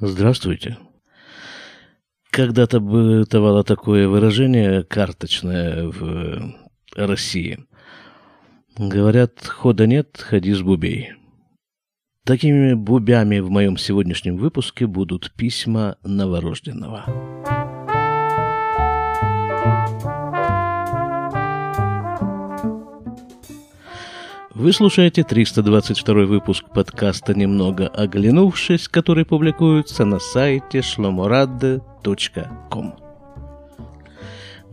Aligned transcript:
Здравствуйте. 0.00 0.78
Когда-то 2.30 2.78
бытовало 2.78 3.64
такое 3.64 4.06
выражение 4.06 4.84
карточное 4.84 5.88
в 5.88 6.54
России. 6.94 7.66
Говорят, 8.76 9.44
хода 9.44 9.88
нет, 9.88 10.16
ходи 10.16 10.52
с 10.52 10.62
бубей. 10.62 11.14
Такими 12.24 12.74
бубями 12.74 13.40
в 13.40 13.50
моем 13.50 13.76
сегодняшнем 13.76 14.36
выпуске 14.36 14.86
будут 14.86 15.32
письма 15.32 15.96
новорожденного. 16.04 17.37
Вы 24.58 24.72
слушаете 24.72 25.22
322 25.22 26.24
выпуск 26.24 26.64
подкаста 26.74 27.32
«Немного 27.32 27.86
оглянувшись», 27.86 28.88
который 28.88 29.24
публикуется 29.24 30.04
на 30.04 30.18
сайте 30.18 30.80
shlomorad.com. 30.80 32.94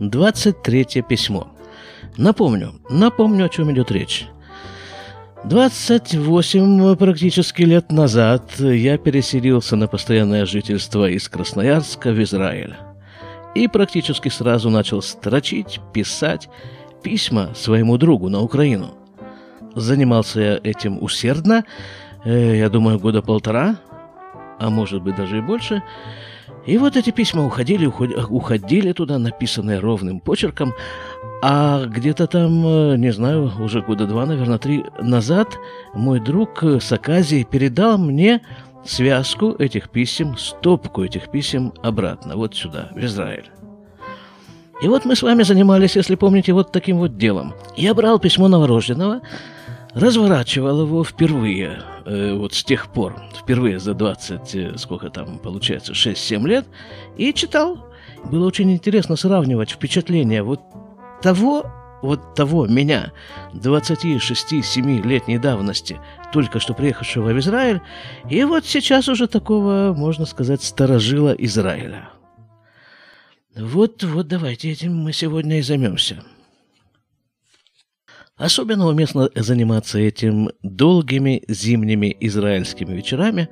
23 0.00 0.86
письмо. 1.08 1.46
Напомню, 2.16 2.72
напомню, 2.90 3.46
о 3.46 3.48
чем 3.48 3.72
идет 3.72 3.92
речь. 3.92 4.26
28 5.44 6.96
практически 6.96 7.62
лет 7.62 7.92
назад 7.92 8.58
я 8.58 8.98
переселился 8.98 9.76
на 9.76 9.86
постоянное 9.86 10.46
жительство 10.46 11.08
из 11.08 11.28
Красноярска 11.28 12.10
в 12.10 12.20
Израиль. 12.24 12.74
И 13.54 13.68
практически 13.68 14.30
сразу 14.30 14.68
начал 14.68 15.00
строчить, 15.00 15.78
писать 15.94 16.48
письма 17.04 17.52
своему 17.54 17.98
другу 17.98 18.28
на 18.28 18.40
Украину– 18.40 18.92
Занимался 19.76 20.40
я 20.40 20.60
этим 20.62 21.02
усердно, 21.02 21.64
э, 22.24 22.56
я 22.56 22.70
думаю, 22.70 22.98
года 22.98 23.20
полтора, 23.20 23.76
а 24.58 24.70
может 24.70 25.02
быть 25.02 25.16
даже 25.16 25.38
и 25.38 25.42
больше. 25.42 25.82
И 26.64 26.78
вот 26.78 26.96
эти 26.96 27.10
письма 27.10 27.44
уходили, 27.44 27.84
уходили 27.84 28.92
туда, 28.92 29.18
написанные 29.18 29.78
ровным 29.78 30.20
почерком, 30.20 30.72
а 31.42 31.84
где-то 31.84 32.26
там, 32.26 32.66
э, 32.66 32.96
не 32.96 33.12
знаю, 33.12 33.52
уже 33.60 33.82
года 33.82 34.06
два, 34.06 34.24
наверное, 34.24 34.56
три 34.56 34.82
назад 34.98 35.58
мой 35.92 36.20
друг 36.20 36.62
с 36.62 36.90
Аказии 36.90 37.46
передал 37.48 37.98
мне 37.98 38.40
связку 38.82 39.50
этих 39.58 39.90
писем, 39.90 40.38
стопку 40.38 41.04
этих 41.04 41.30
писем 41.30 41.74
обратно, 41.82 42.36
вот 42.36 42.54
сюда, 42.54 42.88
в 42.92 42.98
Израиль. 43.04 43.50
И 44.80 44.88
вот 44.88 45.04
мы 45.04 45.16
с 45.16 45.22
вами 45.22 45.42
занимались, 45.42 45.96
если 45.96 46.14
помните, 46.14 46.54
вот 46.54 46.72
таким 46.72 46.96
вот 46.98 47.18
делом. 47.18 47.54
Я 47.76 47.94
брал 47.94 48.18
письмо 48.18 48.48
новорожденного, 48.48 49.20
разворачивал 49.96 50.82
его 50.82 51.02
впервые, 51.02 51.82
э, 52.04 52.34
вот 52.34 52.52
с 52.52 52.62
тех 52.62 52.92
пор, 52.92 53.16
впервые 53.34 53.78
за 53.78 53.94
20, 53.94 54.54
э, 54.54 54.76
сколько 54.76 55.08
там 55.08 55.38
получается, 55.38 55.94
6-7 55.94 56.46
лет, 56.46 56.66
и 57.16 57.32
читал. 57.32 57.78
Было 58.30 58.46
очень 58.46 58.70
интересно 58.72 59.16
сравнивать 59.16 59.70
впечатления 59.70 60.42
вот 60.42 60.60
того, 61.22 61.64
вот 62.02 62.34
того 62.34 62.66
меня, 62.66 63.12
26-7-летней 63.54 65.38
давности, 65.38 65.98
только 66.30 66.60
что 66.60 66.74
приехавшего 66.74 67.30
в 67.30 67.38
Израиль, 67.38 67.80
и 68.28 68.44
вот 68.44 68.66
сейчас 68.66 69.08
уже 69.08 69.26
такого, 69.26 69.94
можно 69.96 70.26
сказать, 70.26 70.62
старожила 70.62 71.32
Израиля. 71.38 72.10
Вот, 73.56 74.04
вот 74.04 74.28
давайте 74.28 74.70
этим 74.70 74.94
мы 74.94 75.14
сегодня 75.14 75.58
и 75.58 75.62
займемся. 75.62 76.22
Особенно 78.36 78.86
уместно 78.86 79.30
заниматься 79.34 79.98
этим 79.98 80.50
долгими 80.62 81.42
зимними 81.48 82.14
израильскими 82.20 82.92
вечерами, 82.92 83.48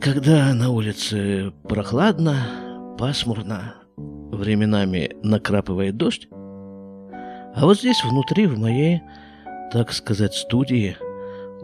когда 0.00 0.52
на 0.54 0.70
улице 0.70 1.52
прохладно, 1.68 2.96
пасмурно, 2.98 3.76
временами 3.96 5.12
накрапывает 5.22 5.96
дождь, 5.96 6.26
а 6.32 7.60
вот 7.60 7.78
здесь 7.78 8.02
внутри, 8.02 8.46
в 8.46 8.58
моей, 8.58 9.02
так 9.72 9.92
сказать, 9.92 10.34
студии, 10.34 10.96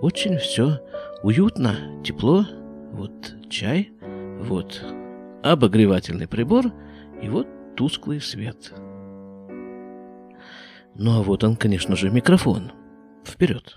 очень 0.00 0.38
все 0.38 0.78
уютно, 1.24 1.74
тепло, 2.04 2.46
вот 2.92 3.34
чай, 3.50 3.90
вот 4.38 4.80
обогревательный 5.42 6.28
прибор 6.28 6.66
и 7.20 7.28
вот 7.28 7.48
тусклый 7.74 8.20
свет– 8.20 8.72
ну 10.94 11.18
а 11.18 11.22
вот 11.22 11.44
он, 11.44 11.56
конечно 11.56 11.96
же, 11.96 12.10
микрофон. 12.10 12.72
Вперед. 13.24 13.76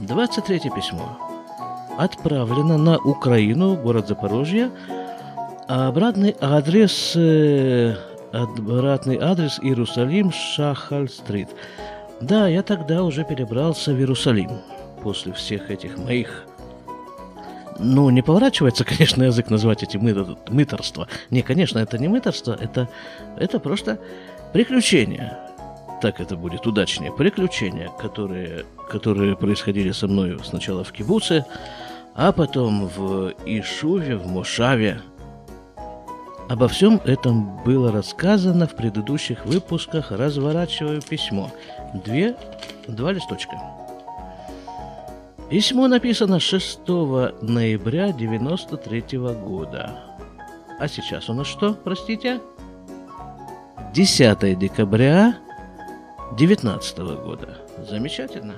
Двадцать 0.00 0.46
третье 0.46 0.70
письмо. 0.70 1.18
Отправлено 1.98 2.78
на 2.78 2.98
Украину, 2.98 3.76
город 3.76 4.08
Запорожье. 4.08 4.70
А 5.68 5.88
обратный 5.88 6.36
адрес... 6.40 7.14
Э, 7.16 7.96
обратный 8.32 9.18
адрес 9.18 9.58
Иерусалим, 9.60 10.30
Шахаль-стрит. 10.30 11.48
Да, 12.20 12.48
я 12.48 12.62
тогда 12.62 13.02
уже 13.02 13.24
перебрался 13.24 13.92
в 13.92 13.98
Иерусалим. 13.98 14.50
После 15.02 15.32
всех 15.32 15.70
этих 15.70 15.98
моих 15.98 16.46
ну, 17.78 18.10
не 18.10 18.22
поворачивается, 18.22 18.84
конечно, 18.96 19.24
язык 19.24 19.50
назвать 19.50 19.82
эти 19.82 19.96
мы, 19.96 20.36
мыторства. 20.48 21.08
Не, 21.30 21.42
конечно, 21.42 21.78
это 21.78 21.98
не 21.98 22.08
мыторство, 22.08 22.56
это, 22.58 22.88
это 23.36 23.58
просто 23.60 23.98
приключения. 24.52 25.38
Так 26.02 26.20
это 26.20 26.36
будет 26.36 26.66
удачнее. 26.66 27.12
Приключения, 27.12 27.88
которые, 27.98 28.66
которые 28.88 29.36
происходили 29.36 29.92
со 29.92 30.06
мной 30.06 30.38
сначала 30.44 30.84
в 30.84 30.92
Кибуце, 30.92 31.46
а 32.14 32.32
потом 32.32 32.86
в 32.86 33.32
Ишуве, 33.46 34.16
в 34.16 34.26
Мошаве. 34.26 35.00
Обо 36.48 36.68
всем 36.68 37.00
этом 37.04 37.62
было 37.64 37.90
рассказано 37.90 38.66
в 38.66 38.76
предыдущих 38.76 39.44
выпусках 39.46 40.12
«Разворачиваю 40.12 41.02
письмо». 41.02 41.50
Две, 42.04 42.36
два 42.86 43.12
листочка. 43.12 43.56
Письмо 45.48 45.86
написано 45.86 46.40
6 46.40 46.80
ноября 46.88 48.12
93 48.12 49.18
года. 49.18 50.16
А 50.80 50.88
сейчас 50.88 51.28
у 51.28 51.34
нас 51.34 51.46
что, 51.46 51.72
простите? 51.72 52.40
10 53.94 54.58
декабря 54.58 55.36
19 56.36 56.98
года. 56.98 57.58
Замечательно. 57.88 58.54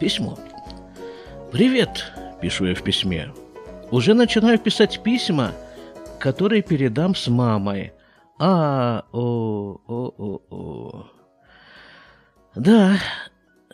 Письмо. 0.00 0.36
«Привет»,— 1.52 2.12
пишу 2.40 2.64
я 2.64 2.74
в 2.74 2.82
письме. 2.82 3.32
«Уже 3.92 4.14
начинаю 4.14 4.58
писать 4.58 5.00
письма, 5.04 5.52
которые 6.18 6.62
передам 6.62 7.14
с 7.14 7.28
мамой. 7.28 7.92
А, 8.40 9.04
о, 9.12 9.78
о, 9.86 10.12
о, 10.18 10.40
о. 10.50 11.06
Да, 12.56 12.98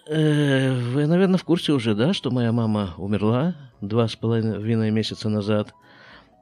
вы, 0.07 1.07
наверное, 1.07 1.39
в 1.39 1.45
курсе 1.45 1.73
уже, 1.73 1.95
да, 1.95 2.13
что 2.13 2.31
моя 2.31 2.53
мама 2.53 2.95
умерла 2.99 3.55
два 3.81 4.09
с 4.09 4.17
половиной 4.17 4.91
месяца 4.91 5.29
назад. 5.29 5.75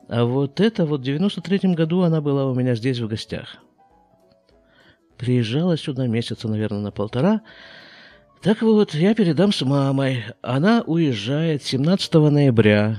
А 0.08 0.24
вот 0.24 0.60
это 0.60 0.86
вот 0.86 1.00
в 1.00 1.04
93-м 1.04 1.74
году 1.74 2.02
она 2.02 2.20
была 2.20 2.46
у 2.46 2.54
меня 2.54 2.74
здесь 2.74 2.98
в 2.98 3.08
гостях. 3.08 3.58
Приезжала 5.18 5.76
сюда 5.76 6.06
месяца, 6.06 6.48
наверное, 6.48 6.80
на 6.80 6.90
полтора. 6.92 7.42
Так 8.40 8.62
вот, 8.62 8.94
я 8.94 9.14
передам 9.14 9.52
с 9.52 9.62
мамой. 9.62 10.24
Она 10.42 10.82
уезжает 10.86 11.62
17 11.64 12.14
ноября. 12.14 12.98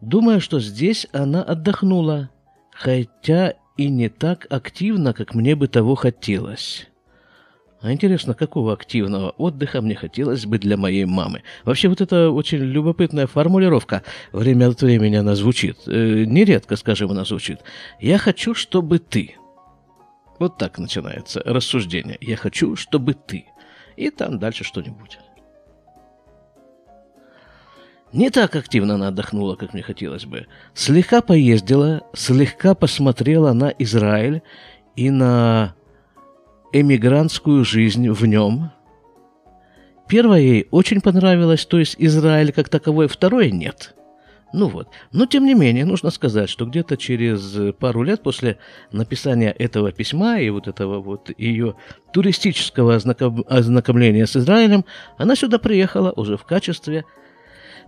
Думаю, 0.00 0.40
что 0.40 0.60
здесь 0.60 1.06
она 1.12 1.42
отдохнула, 1.42 2.30
хотя 2.70 3.54
и 3.76 3.88
не 3.88 4.08
так 4.08 4.46
активно, 4.50 5.12
как 5.12 5.34
мне 5.34 5.56
бы 5.56 5.66
того 5.66 5.96
хотелось. 5.96 6.88
А 7.84 7.92
интересно, 7.92 8.32
какого 8.32 8.72
активного 8.72 9.34
отдыха 9.36 9.82
мне 9.82 9.94
хотелось 9.94 10.46
бы 10.46 10.58
для 10.58 10.78
моей 10.78 11.04
мамы? 11.04 11.42
Вообще, 11.64 11.88
вот 11.88 12.00
это 12.00 12.30
очень 12.30 12.56
любопытная 12.56 13.26
формулировка. 13.26 14.02
Время 14.32 14.70
от 14.70 14.80
времени 14.80 15.16
она 15.16 15.34
звучит. 15.34 15.76
Э, 15.86 16.24
нередко, 16.24 16.76
скажем, 16.76 17.10
она 17.10 17.26
звучит. 17.26 17.58
«Я 18.00 18.16
хочу, 18.16 18.54
чтобы 18.54 19.00
ты». 19.00 19.36
Вот 20.38 20.56
так 20.56 20.78
начинается 20.78 21.42
рассуждение. 21.44 22.16
«Я 22.22 22.36
хочу, 22.36 22.74
чтобы 22.74 23.12
ты». 23.12 23.44
И 23.96 24.08
там 24.08 24.38
дальше 24.38 24.64
что-нибудь. 24.64 25.18
Не 28.14 28.30
так 28.30 28.56
активно 28.56 28.94
она 28.94 29.08
отдохнула, 29.08 29.56
как 29.56 29.74
мне 29.74 29.82
хотелось 29.82 30.24
бы. 30.24 30.46
Слегка 30.72 31.20
поездила, 31.20 32.00
слегка 32.14 32.74
посмотрела 32.74 33.52
на 33.52 33.68
Израиль 33.78 34.40
и 34.96 35.10
на 35.10 35.74
эмигрантскую 36.74 37.64
жизнь 37.64 38.10
в 38.10 38.26
нем. 38.26 38.72
Первое 40.08 40.40
ей 40.40 40.68
очень 40.72 41.00
понравилось, 41.00 41.64
то 41.64 41.78
есть 41.78 41.94
Израиль 41.98 42.52
как 42.52 42.68
таковой, 42.68 43.06
второе 43.06 43.50
нет. 43.50 43.94
Ну 44.52 44.68
вот. 44.68 44.88
Но, 45.12 45.26
тем 45.26 45.46
не 45.46 45.54
менее, 45.54 45.84
нужно 45.84 46.10
сказать, 46.10 46.48
что 46.50 46.66
где-то 46.66 46.96
через 46.96 47.74
пару 47.76 48.02
лет 48.02 48.22
после 48.22 48.58
написания 48.92 49.50
этого 49.50 49.92
письма 49.92 50.38
и 50.38 50.50
вот 50.50 50.68
этого 50.68 51.00
вот 51.00 51.30
ее 51.38 51.76
туристического 52.12 52.96
ознаком... 52.96 53.44
ознакомления 53.48 54.26
с 54.26 54.36
Израилем, 54.36 54.84
она 55.16 55.36
сюда 55.36 55.58
приехала 55.58 56.12
уже 56.12 56.36
в 56.36 56.44
качестве 56.44 57.04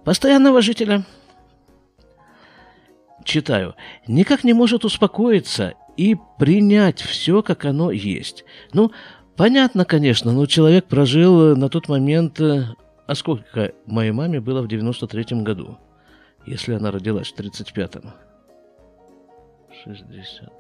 постоянного 0.05 0.63
жителя. 0.63 1.05
Читаю. 3.25 3.75
Никак 4.07 4.45
не 4.45 4.53
может 4.53 4.85
успокоиться 4.85 5.75
и 5.97 6.17
принять 6.39 7.01
все, 7.01 7.43
как 7.43 7.65
оно 7.65 7.91
есть. 7.91 8.45
Ну, 8.73 8.93
понятно, 9.37 9.85
конечно, 9.85 10.33
но 10.33 10.47
человек 10.47 10.87
прожил 10.87 11.57
на 11.57 11.69
тот 11.69 11.89
момент... 11.89 12.41
э, 12.41 12.67
А 13.07 13.15
сколько 13.15 13.73
моей 13.87 14.13
маме 14.13 14.41
было 14.41 14.63
в 14.63 14.67
93-м 14.67 15.45
году? 15.45 15.79
Если 16.47 16.75
она 16.75 16.91
родилась 16.91 17.33
в 17.33 17.39
35-м. 17.39 18.13
60. 19.85 20.53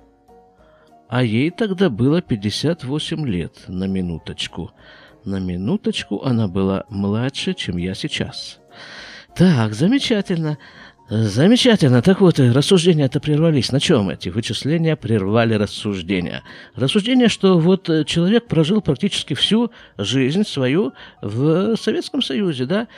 А 1.09 1.23
ей 1.23 1.51
тогда 1.51 1.89
было 1.89 2.21
58 2.21 3.27
лет, 3.27 3.65
на 3.69 3.85
минуточку. 3.85 4.73
На 5.25 5.39
минуточку 5.39 6.23
она 6.25 6.49
была 6.49 6.85
младше, 6.89 7.55
чем 7.55 7.77
я 7.77 7.95
сейчас. 7.95 8.59
Так, 9.35 9.75
замечательно. 9.75 10.59
Замечательно. 11.09 12.03
Так 12.03 12.21
вот, 12.21 12.41
э, 12.41 12.51
рассуждения-то 12.51 13.21
прервались. 13.21 13.71
На 13.71 13.79
чем 13.79 14.11
эти 14.11 14.29
вычисления 14.29 14.97
прервали 14.97 15.55
рассуждения? 15.55 16.43
Рассуждение, 16.75 17.29
что 17.29 17.59
вот 17.59 17.89
э, 17.89 18.05
человек 18.05 18.47
прожил 18.47 18.81
практически 18.81 19.35
всю 19.35 19.71
жизнь 19.99 20.45
свою 20.45 20.95
в 21.23 21.77
Советском 21.77 22.23
Союзе, 22.23 22.67
да? 22.67 22.89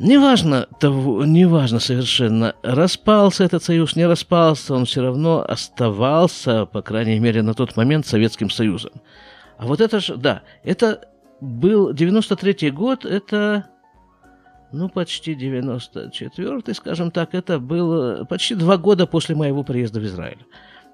Неважно 0.00 0.66
того, 0.80 1.24
неважно 1.24 1.78
совершенно, 1.78 2.56
распался 2.64 3.44
этот 3.44 3.62
союз, 3.62 3.94
не 3.94 4.04
распался, 4.04 4.74
он 4.74 4.84
все 4.84 5.02
равно 5.02 5.44
оставался, 5.46 6.66
по 6.66 6.82
крайней 6.82 7.20
мере, 7.20 7.42
на 7.42 7.54
тот 7.54 7.76
момент 7.76 8.04
Советским 8.04 8.50
Союзом. 8.50 8.90
А 9.58 9.66
вот 9.66 9.80
это 9.80 10.00
же, 10.00 10.16
да, 10.16 10.42
это 10.64 11.02
был 11.40 11.92
93-й 11.92 12.70
год, 12.70 13.04
это, 13.04 13.66
ну, 14.72 14.88
почти 14.88 15.34
94-й, 15.34 16.74
скажем 16.74 17.10
так, 17.10 17.34
это 17.34 17.58
было 17.58 18.24
почти 18.24 18.54
два 18.54 18.76
года 18.76 19.06
после 19.06 19.34
моего 19.34 19.62
приезда 19.64 20.00
в 20.00 20.04
Израиль. 20.04 20.44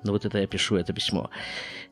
Ну, 0.05 0.13
вот 0.13 0.25
это 0.25 0.39
я 0.39 0.47
пишу, 0.47 0.77
это 0.77 0.93
письмо. 0.93 1.31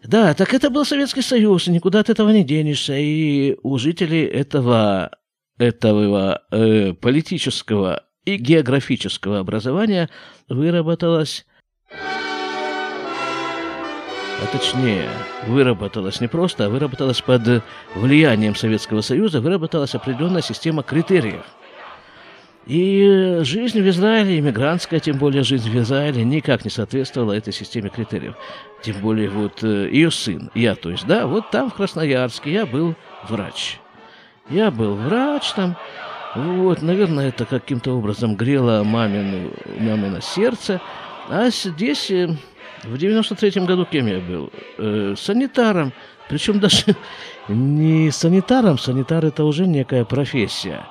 Да, 0.05 0.35
так 0.35 0.55
это 0.55 0.71
был 0.71 0.85
Советский 0.85 1.23
Союз, 1.23 1.67
и 1.67 1.73
никуда 1.73 2.01
от 2.01 2.11
этого 2.11 2.31
не 2.31 2.45
денешься, 2.45 2.95
и 2.97 3.57
у 3.63 3.79
жителей 3.79 4.25
этого 4.25 5.11
этого 5.59 6.43
э, 6.51 6.93
политического 6.93 8.05
и 8.25 8.37
географического 8.37 9.39
образования 9.39 10.11
выработалась, 10.49 11.47
а 14.43 14.47
точнее, 14.53 15.09
выработалась 15.47 16.21
не 16.21 16.29
просто, 16.29 16.67
а 16.67 16.69
выработалась 16.69 17.23
под 17.23 17.63
влиянием 17.95 18.55
Советского 18.55 19.01
Союза, 19.01 19.41
выработалась 19.41 19.95
определенная 19.95 20.43
система 20.43 20.83
критериев. 20.83 21.47
И 22.67 23.39
жизнь 23.43 23.81
в 23.81 23.89
Израиле, 23.89 24.41
иммигрантская, 24.41 24.99
тем 24.99 25.19
более 25.19 25.45
жизнь 25.45 25.71
в 25.71 25.77
Израиле, 25.79 26.25
никак 26.25 26.65
не 26.65 26.71
соответствовала 26.71 27.33
этой 27.33 27.53
системе 27.53 27.91
критериев. 27.91 28.35
Тем 28.83 28.97
более 29.01 29.31
вот 29.31 29.63
э, 29.63 29.89
ее 29.93 30.11
сын, 30.11 30.51
я, 30.53 30.75
то 30.75 30.91
есть, 30.91 31.07
да, 31.07 31.29
вот 31.29 31.51
там, 31.51 31.71
в 31.71 31.75
Красноярске, 31.75 32.53
я 32.53 32.67
был 32.67 32.97
врач. 33.29 33.79
Я 34.51 34.73
был 34.73 34.97
врач 34.97 35.53
там. 35.53 35.77
Вот, 36.35 36.83
наверное, 36.83 37.29
это 37.29 37.47
каким-то 37.47 37.97
образом 37.97 38.35
грело 38.35 38.83
мамину, 38.83 39.53
мамино 39.79 40.21
сердце. 40.21 40.81
А 41.29 41.51
здесь, 41.51 42.11
э, 42.11 42.37
в 42.83 42.95
93-м 42.95 43.65
году, 43.65 43.87
кем 43.87 44.07
я 44.07 44.19
был? 44.19 44.51
Э, 44.79 45.15
санитаром. 45.17 45.93
Причем 46.29 46.59
даже 46.59 46.97
не 47.49 48.11
санитаром, 48.11 48.77
санитар 48.77 49.25
это 49.25 49.45
уже 49.45 49.69
некая 49.69 50.05
профессия, 50.05 50.87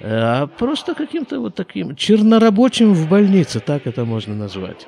а 0.00 0.46
просто 0.46 0.94
каким-то 0.94 1.40
вот 1.40 1.54
таким 1.54 1.96
чернорабочим 1.96 2.94
в 2.94 3.08
больнице, 3.08 3.60
так 3.60 3.86
это 3.86 4.04
можно 4.04 4.34
назвать. 4.34 4.86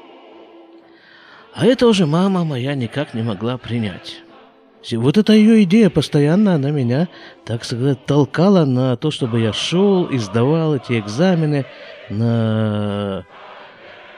А 1.53 1.67
это 1.67 1.87
уже 1.87 2.07
мама 2.07 2.45
моя 2.45 2.75
никак 2.75 3.15
не 3.15 3.23
могла 3.23 3.59
принять. 3.59 4.23
Вот 4.93 5.19
эта 5.19 5.33
ее 5.35 5.62
идея 5.65 5.91
постоянно, 5.91 6.55
она 6.55 6.71
меня, 6.71 7.09
так 7.45 7.65
сказать, 7.65 8.07
толкала 8.07 8.65
на 8.65 8.97
то, 8.97 9.11
чтобы 9.11 9.41
я 9.41 9.53
шел 9.53 10.07
и 10.07 10.17
сдавал 10.17 10.77
эти 10.77 10.99
экзамены 10.99 11.67
на 12.09 13.27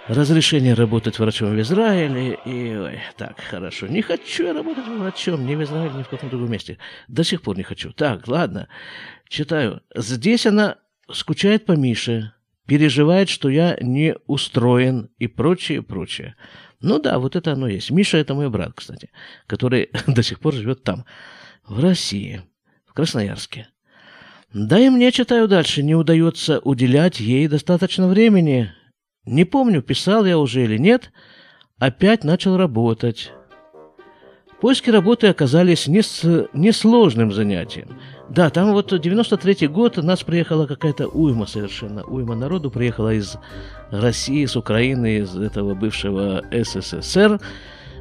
разрешение 0.07 0.75
работать 0.75 1.19
врачом 1.19 1.57
в 1.57 1.61
Израиле. 1.61 2.39
И, 2.45 2.77
ой, 2.77 3.01
так, 3.17 3.41
хорошо, 3.41 3.89
не 3.89 4.03
хочу 4.03 4.45
я 4.45 4.53
работать 4.53 4.87
врачом 4.87 5.47
ни 5.47 5.55
в 5.55 5.63
Израиле, 5.63 5.95
ни 5.97 6.03
в 6.03 6.09
каком 6.09 6.29
другом 6.29 6.51
месте. 6.53 6.79
До 7.09 7.25
сих 7.25 7.43
пор 7.43 7.57
не 7.57 7.65
хочу. 7.65 7.93
Так, 7.93 8.29
ладно, 8.29 8.69
читаю. 9.29 9.81
Здесь 9.97 10.47
она 10.47 10.77
скучает 11.13 11.65
по 11.67 11.73
Мише, 11.73 12.33
переживает, 12.67 13.29
что 13.29 13.49
я 13.49 13.77
не 13.81 14.17
устроен 14.27 15.11
и 15.19 15.27
прочее, 15.27 15.83
прочее. 15.83 16.37
Ну 16.81 16.99
да, 16.99 17.19
вот 17.19 17.37
это 17.37 17.53
оно 17.53 17.69
есть. 17.69 17.91
Миша 17.91 18.19
это 18.19 18.35
мой 18.35 18.51
брат, 18.51 18.73
кстати, 18.75 19.11
который 19.47 19.91
до 20.07 20.23
сих 20.23 20.41
пор 20.41 20.55
живет 20.55 20.83
там, 20.83 21.05
в 21.67 21.81
России, 21.81 22.43
в 22.87 22.93
Красноярске. 22.93 23.69
Да 24.53 24.79
и 24.79 24.91
мне, 24.91 25.13
читаю 25.13 25.49
дальше, 25.49 25.83
не 25.83 25.95
удается 25.95 26.59
уделять 26.61 27.21
ей 27.21 27.49
достаточно 27.49 28.09
времени. 28.09 28.73
Не 29.25 29.45
помню, 29.45 29.81
писал 29.81 30.27
я 30.27 30.39
уже 30.39 30.65
или 30.65 30.77
нет, 30.77 31.11
опять 31.79 32.25
начал 32.25 32.57
работать. 32.57 33.33
Поиски 34.61 34.91
работы 34.91 35.27
оказались 35.29 35.89
несложным 35.89 37.33
занятием. 37.33 37.99
Да, 38.33 38.49
там 38.49 38.73
вот 38.73 38.91
93-й 38.95 39.67
год, 39.67 39.99
нас 39.99 40.23
приехала 40.23 40.67
какая-то 40.67 41.07
уйма 41.07 41.45
совершенно, 41.45 42.03
уйма 42.03 42.35
народу 42.35 42.71
приехала 42.71 43.13
из 43.13 43.37
России, 43.91 44.47
с 44.47 44.57
Украины, 44.57 45.19
из 45.19 45.37
этого 45.37 45.75
бывшего 45.75 46.43
СССР, 46.51 47.39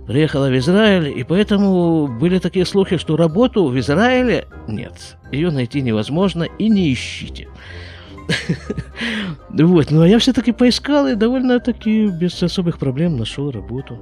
приехала 0.07 0.47
в 0.47 0.57
Израиль, 0.57 1.19
и 1.19 1.25
поэтому 1.25 2.07
были 2.07 2.39
такие 2.39 2.65
слухи, 2.65 2.95
что 2.95 3.17
работу 3.17 3.65
в 3.65 3.77
Израиле 3.77 4.47
нет, 4.69 5.17
ее 5.33 5.51
найти 5.51 5.81
невозможно 5.81 6.43
и 6.43 6.69
не 6.69 6.93
ищите. 6.93 7.49
Вот, 9.49 9.91
ну 9.91 10.01
а 10.03 10.07
я 10.07 10.17
все-таки 10.17 10.53
поискал 10.53 11.07
и 11.07 11.15
довольно-таки 11.15 12.07
без 12.07 12.41
особых 12.41 12.79
проблем 12.79 13.17
нашел 13.17 13.51
работу. 13.51 13.99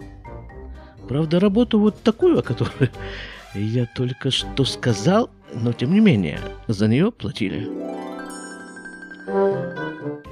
Правда, 1.07 1.39
работу 1.39 1.79
вот 1.79 2.03
такую, 2.03 2.37
о 2.37 2.43
которой 2.43 2.91
я 3.55 3.87
только 3.95 4.29
что 4.29 4.63
сказал, 4.63 5.31
но 5.53 5.73
тем 5.73 5.93
не 5.93 5.99
менее, 5.99 6.39
за 6.67 6.87
нее 6.87 7.11
платили. 7.11 7.67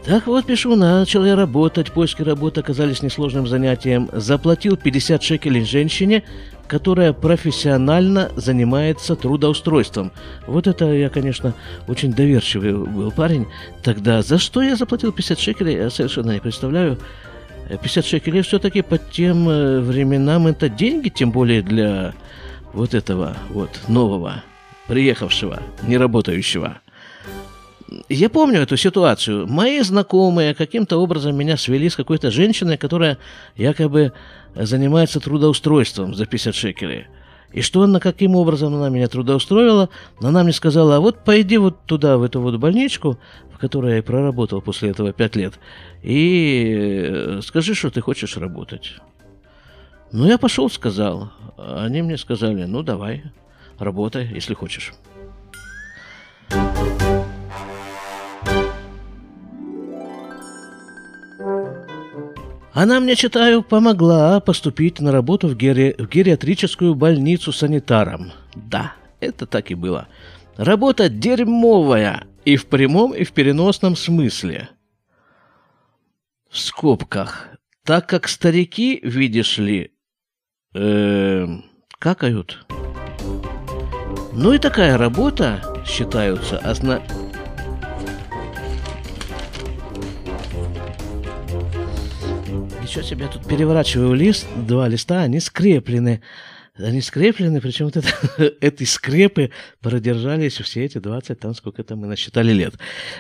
Так 0.06 0.26
вот, 0.26 0.46
пишу, 0.46 0.76
начал 0.76 1.26
я 1.26 1.36
работать, 1.36 1.92
поиски 1.92 2.22
работы 2.22 2.62
оказались 2.62 3.02
несложным 3.02 3.46
занятием. 3.46 4.10
Заплатил 4.14 4.78
50 4.78 5.22
шекелей 5.22 5.66
женщине, 5.66 6.24
которая 6.68 7.12
профессионально 7.12 8.32
занимается 8.36 9.16
трудоустройством. 9.16 10.12
Вот 10.46 10.66
это 10.66 10.86
я, 10.94 11.10
конечно, 11.10 11.54
очень 11.88 12.14
доверчивый 12.14 12.74
был 12.74 13.12
парень. 13.12 13.48
Тогда 13.84 14.22
за 14.22 14.38
что 14.38 14.62
я 14.62 14.78
заплатил 14.78 15.12
50 15.12 15.40
шекелей, 15.40 15.76
я 15.76 15.90
совершенно 15.90 16.32
не 16.32 16.40
представляю. 16.40 16.98
50 17.70 18.06
шекелей 18.06 18.42
все-таки 18.44 18.82
по 18.82 18.98
тем 18.98 19.50
э, 19.50 19.82
временам 19.82 20.48
это 20.48 20.70
деньги, 20.70 21.10
тем 21.10 21.32
более 21.32 21.62
для 21.62 22.14
вот 22.72 22.94
этого 22.94 23.36
вот 23.50 23.70
нового, 23.90 24.42
приехавшего, 24.88 25.62
неработающего. 25.84 26.80
Я 28.10 28.30
помню 28.30 28.62
эту 28.62 28.76
ситуацию. 28.76 29.48
Мои 29.48 29.80
знакомые 29.82 30.54
каким-то 30.54 30.98
образом 30.98 31.36
меня 31.36 31.56
свели 31.56 31.90
с 31.90 31.96
какой-то 31.96 32.32
женщиной, 32.32 32.78
которая 32.78 33.18
якобы 33.56 34.12
занимается 34.56 35.20
трудоустройством 35.20 36.14
за 36.14 36.26
50 36.26 36.56
шекелей. 36.56 37.08
И 37.54 37.62
что 37.62 37.84
она, 37.84 38.00
каким 38.02 38.36
образом 38.36 38.76
она 38.76 38.90
меня 38.90 39.08
трудоустроила, 39.08 39.90
она 40.22 40.44
мне 40.44 40.52
сказала, 40.52 40.98
а 40.98 41.00
вот 41.00 41.24
пойди 41.24 41.58
вот 41.58 41.86
туда, 41.86 42.18
в 42.18 42.24
эту 42.24 42.42
вот 42.42 42.58
больничку, 42.58 43.18
в 43.54 43.58
которой 43.58 43.94
я 43.94 43.98
и 44.00 44.02
проработал 44.02 44.62
после 44.62 44.90
этого 44.90 45.14
пять 45.14 45.38
лет, 45.38 45.54
и 46.04 47.06
э, 47.10 47.40
скажи, 47.44 47.74
что 47.74 47.90
ты 47.90 48.02
хочешь 48.02 48.36
работать. 48.36 48.96
Ну, 50.12 50.28
я 50.28 50.38
пошел, 50.38 50.70
сказал. 50.70 51.32
Они 51.58 52.02
мне 52.02 52.18
сказали, 52.18 52.66
ну, 52.66 52.84
давай, 52.84 53.24
работай, 53.80 54.28
если 54.28 54.54
хочешь. 54.54 54.94
Она 62.74 63.00
мне, 63.00 63.16
читаю, 63.16 63.64
помогла 63.64 64.40
поступить 64.40 65.00
на 65.00 65.12
работу 65.12 65.48
в, 65.48 65.56
гери... 65.56 65.96
в 65.98 66.08
гериатрическую 66.08 66.94
больницу 66.94 67.52
санитаром. 67.52 68.32
Да, 68.54 68.94
это 69.20 69.48
так 69.48 69.72
и 69.72 69.74
было. 69.74 70.08
Работа 70.58 71.10
дерьмовая 71.10 72.28
и 72.46 72.56
в 72.56 72.68
прямом, 72.68 73.16
и 73.16 73.24
в 73.24 73.32
переносном 73.32 73.96
смысле. 73.96 74.70
в 76.52 76.60
скобках, 76.60 77.48
так 77.84 78.08
как 78.08 78.28
старики, 78.28 79.00
видишь 79.04 79.58
ли, 79.58 79.92
э, 80.74 81.48
какают. 82.00 82.66
Ну 84.40 84.54
и 84.54 84.60
такая 84.60 85.00
работа 85.00 85.64
считаются 85.84 86.60
озна... 86.60 87.02
Ничего 92.84 93.02
себе, 93.02 93.24
я 93.24 93.32
тут 93.32 93.48
переворачиваю 93.48 94.14
лист, 94.14 94.46
два 94.56 94.88
листа, 94.88 95.24
они 95.24 95.40
скреплены. 95.40 96.22
Они 96.78 97.02
скреплены, 97.02 97.60
причем 97.62 97.86
вот 97.86 97.98
это, 97.98 98.10
эти 98.62 98.84
скрепы 98.84 99.50
продержались 99.82 100.60
все 100.60 100.86
эти 100.86 101.00
20, 101.00 101.40
там 101.40 101.56
сколько 101.56 101.84
там 101.84 101.98
мы 101.98 102.08
насчитали 102.08 102.52
лет. 102.52 102.76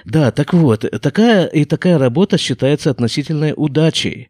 Да, 0.05 0.31
так 0.31 0.53
вот, 0.53 0.85
такая 1.01 1.47
и 1.47 1.65
такая 1.65 1.97
работа 1.97 2.37
считается 2.37 2.91
относительной 2.91 3.55
удачей. 3.57 4.29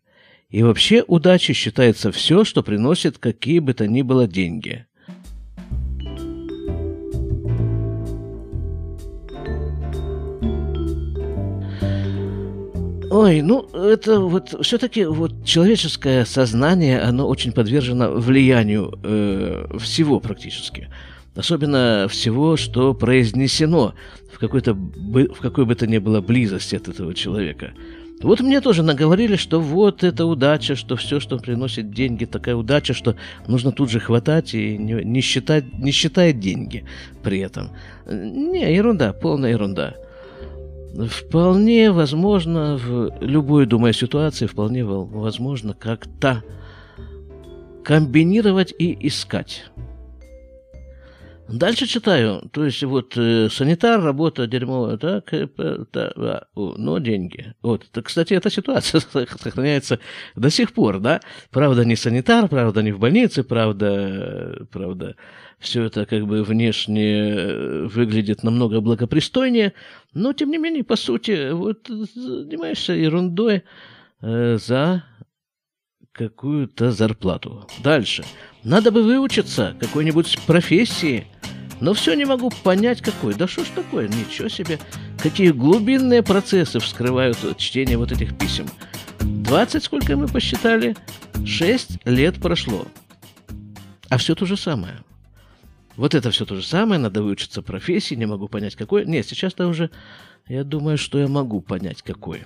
И 0.50 0.64
вообще 0.64 1.04
удачей 1.06 1.54
считается 1.54 2.14
все, 2.14 2.46
что 2.46 2.64
приносит 2.64 3.18
какие 3.18 3.60
бы 3.60 3.74
то 3.74 3.86
ни 3.88 4.04
было 4.04 4.26
деньги. 4.26 4.88
Ой, 13.18 13.42
ну 13.42 13.68
это 13.74 14.20
вот 14.20 14.64
все-таки 14.64 15.04
вот 15.06 15.44
человеческое 15.44 16.24
сознание, 16.24 17.02
оно 17.02 17.28
очень 17.28 17.52
подвержено 17.52 18.12
влиянию 18.12 18.94
э, 19.04 19.66
всего 19.80 20.20
практически. 20.20 20.90
Особенно 21.36 22.06
всего, 22.12 22.58
что 22.58 22.94
произнесено 22.94 23.96
в, 24.32 24.38
какой-то, 24.38 24.76
в 24.76 25.40
какой 25.42 25.66
бы 25.66 25.74
то 25.74 25.88
ни 25.88 25.98
было 25.98 26.22
близости 26.22 26.76
от 26.76 26.90
этого 26.90 27.16
человека. 27.16 27.72
Вот 28.22 28.40
мне 28.42 28.62
тоже 28.62 28.84
наговорили, 28.84 29.36
что 29.36 29.60
вот 29.60 30.04
это 30.04 30.28
удача, 30.28 30.76
что 30.76 30.96
все, 30.96 31.20
что 31.20 31.40
приносит 31.40 31.90
деньги, 31.90 32.26
такая 32.26 32.56
удача, 32.56 32.94
что 32.94 33.16
нужно 33.48 33.72
тут 33.72 33.90
же 33.90 34.00
хватать 34.00 34.54
и 34.54 34.78
не, 34.78 35.04
не, 35.04 35.22
считать, 35.22 35.66
не 35.80 35.90
считая 35.92 36.34
деньги 36.34 36.86
при 37.24 37.40
этом. 37.40 37.72
Не, 38.06 38.76
ерунда, 38.76 39.12
полная 39.12 39.50
ерунда. 39.50 39.96
Вполне 41.06 41.92
возможно, 41.92 42.78
в 42.78 43.14
любой, 43.22 43.68
думаю, 43.68 43.94
ситуации, 43.94 44.48
вполне 44.48 44.84
возможно 44.84 45.76
как-то 45.76 46.44
комбинировать 47.84 48.74
и 48.78 48.98
искать. 49.08 49.66
Дальше 51.50 51.88
читаю. 51.88 52.50
То 52.52 52.66
есть 52.66 52.84
вот 52.84 53.18
э, 53.18 53.48
санитар, 53.50 54.02
работа 54.02 54.48
дерьмовая, 54.48 54.98
так, 54.98 55.34
э, 55.34 55.48
да, 55.94 56.12
да, 56.16 56.48
но 56.56 56.98
деньги. 56.98 57.54
Вот. 57.62 57.88
Так, 57.92 58.06
кстати, 58.06 58.34
эта 58.34 58.50
ситуация 58.50 59.00
сохраняется 59.42 60.00
до 60.36 60.50
сих 60.50 60.74
пор, 60.74 61.00
да? 61.00 61.22
Правда, 61.52 61.86
не 61.86 61.96
санитар, 61.96 62.48
правда, 62.50 62.82
не 62.82 62.92
в 62.92 63.00
больнице, 63.00 63.44
правда, 63.44 64.68
правда, 64.72 65.16
все 65.60 65.84
это 65.84 66.06
как 66.06 66.28
бы 66.28 66.44
внешне 66.44 67.34
э, 67.34 67.88
выглядит 67.88 68.44
намного 68.44 68.82
благопристойнее, 68.82 69.74
но, 70.14 70.34
тем 70.34 70.52
не 70.52 70.58
менее, 70.58 70.84
по 70.84 70.96
сути, 70.96 71.52
вот 71.52 71.88
занимаешься 71.88 72.94
ерундой 72.94 73.64
э, 74.22 74.58
за 74.58 75.04
какую-то 76.12 76.92
зарплату. 76.92 77.68
Дальше. 77.84 78.24
Надо 78.68 78.92
бы 78.92 79.02
выучиться 79.02 79.78
какой-нибудь 79.80 80.40
профессии, 80.46 81.26
но 81.80 81.94
все 81.94 82.16
не 82.16 82.26
могу 82.26 82.50
понять, 82.50 83.00
какой. 83.00 83.34
Да 83.34 83.48
что 83.48 83.64
ж 83.64 83.70
такое? 83.74 84.10
Ничего 84.10 84.50
себе. 84.50 84.78
Какие 85.18 85.52
глубинные 85.52 86.22
процессы 86.22 86.82
вскрывают 86.82 87.38
чтение 87.58 87.98
вот 87.98 88.12
этих 88.12 88.38
писем. 88.38 88.68
20, 89.22 89.82
сколько 89.82 90.18
мы 90.18 90.28
посчитали? 90.28 90.98
6 91.46 92.00
лет 92.04 92.42
прошло. 92.42 92.86
А 94.10 94.18
все 94.18 94.36
то 94.36 94.46
же 94.46 94.58
самое. 94.58 94.96
Вот 95.96 96.14
это 96.14 96.30
все 96.30 96.46
то 96.46 96.56
же 96.56 96.62
самое, 96.62 97.00
надо 97.00 97.24
выучиться 97.24 97.62
профессии, 97.62 98.16
не 98.16 98.26
могу 98.26 98.50
понять, 98.50 98.76
какой. 98.76 99.06
Нет, 99.06 99.26
сейчас-то 99.26 99.68
уже, 99.68 99.92
я 100.50 100.66
думаю, 100.66 100.98
что 100.98 101.20
я 101.20 101.30
могу 101.30 101.62
понять, 101.62 102.02
какой. 102.02 102.44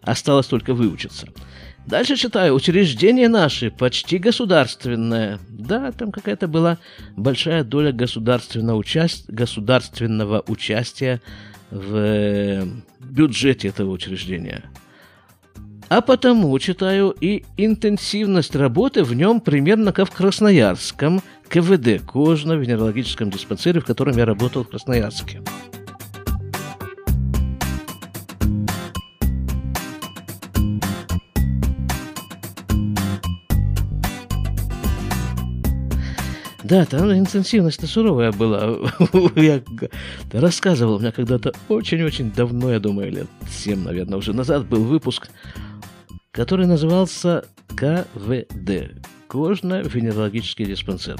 Осталось 0.00 0.46
только 0.46 0.74
выучиться. 0.74 1.26
Дальше 1.86 2.16
читаю. 2.16 2.54
Учреждение 2.54 3.28
наши 3.28 3.70
почти 3.70 4.18
государственное. 4.18 5.38
Да, 5.48 5.92
там 5.92 6.12
какая-то 6.12 6.48
была 6.48 6.78
большая 7.16 7.64
доля 7.64 7.92
государственного, 7.92 8.76
участ... 8.76 9.28
государственного 9.28 10.42
участия 10.46 11.20
в 11.70 11.96
э, 11.96 12.66
бюджете 13.00 13.68
этого 13.68 13.90
учреждения. 13.90 14.64
А 15.88 16.00
потому, 16.00 16.58
читаю, 16.58 17.14
и 17.20 17.44
интенсивность 17.58 18.56
работы 18.56 19.04
в 19.04 19.12
нем 19.14 19.40
примерно 19.40 19.92
как 19.92 20.08
в 20.08 20.12
Красноярском 20.12 21.22
КВД, 21.48 22.02
кожно-венерологическом 22.06 23.30
диспансере, 23.30 23.80
в 23.80 23.84
котором 23.84 24.16
я 24.16 24.24
работал 24.24 24.64
в 24.64 24.70
Красноярске. 24.70 25.42
Да, 36.72 36.86
там 36.86 37.12
интенсивность-то 37.12 37.86
суровая 37.86 38.32
была. 38.32 38.78
я 39.36 39.62
рассказывал, 40.32 40.94
у 40.94 41.00
меня 41.00 41.12
когда-то 41.12 41.52
очень-очень 41.68 42.32
давно, 42.32 42.72
я 42.72 42.80
думаю, 42.80 43.12
лет 43.12 43.26
7, 43.46 43.78
наверное, 43.84 44.16
уже 44.16 44.32
назад 44.32 44.66
был 44.66 44.82
выпуск, 44.82 45.28
который 46.30 46.66
назывался 46.66 47.44
КВД. 47.76 48.90
Кожно-венерологический 49.28 50.64
диспансер. 50.64 51.18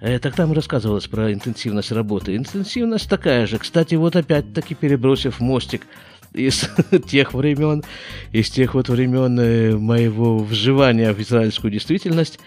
Э, 0.00 0.18
так 0.18 0.34
там 0.34 0.54
рассказывалось 0.54 1.08
про 1.08 1.30
интенсивность 1.30 1.92
работы. 1.92 2.34
Интенсивность 2.34 3.10
такая 3.10 3.46
же. 3.46 3.58
Кстати, 3.58 3.96
вот 3.96 4.16
опять-таки 4.16 4.74
перебросив 4.74 5.40
мостик 5.40 5.86
из 6.32 6.70
тех 7.06 7.34
времен, 7.34 7.84
из 8.32 8.48
тех 8.48 8.72
вот 8.72 8.88
времен 8.88 9.38
э, 9.38 9.76
моего 9.76 10.38
вживания 10.38 11.12
в 11.12 11.20
израильскую 11.20 11.70
действительность, 11.70 12.40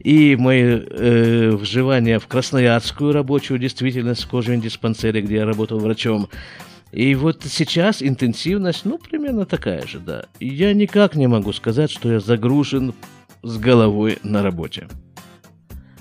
и 0.00 0.36
мои 0.36 0.62
э, 0.62 1.50
вживания 1.50 2.18
в 2.18 2.26
красноярскую 2.26 3.12
рабочую 3.12 3.58
действительность 3.58 4.24
в 4.24 4.28
кожевом 4.28 4.60
диспансере, 4.60 5.20
где 5.20 5.36
я 5.36 5.44
работал 5.44 5.78
врачом. 5.78 6.28
И 6.92 7.14
вот 7.14 7.44
сейчас 7.44 8.02
интенсивность, 8.02 8.84
ну, 8.84 8.98
примерно 8.98 9.44
такая 9.44 9.86
же, 9.86 9.98
да. 9.98 10.24
Я 10.40 10.72
никак 10.72 11.16
не 11.16 11.26
могу 11.26 11.52
сказать, 11.52 11.90
что 11.90 12.12
я 12.12 12.20
загружен 12.20 12.94
с 13.42 13.58
головой 13.58 14.18
на 14.22 14.42
работе. 14.42 14.88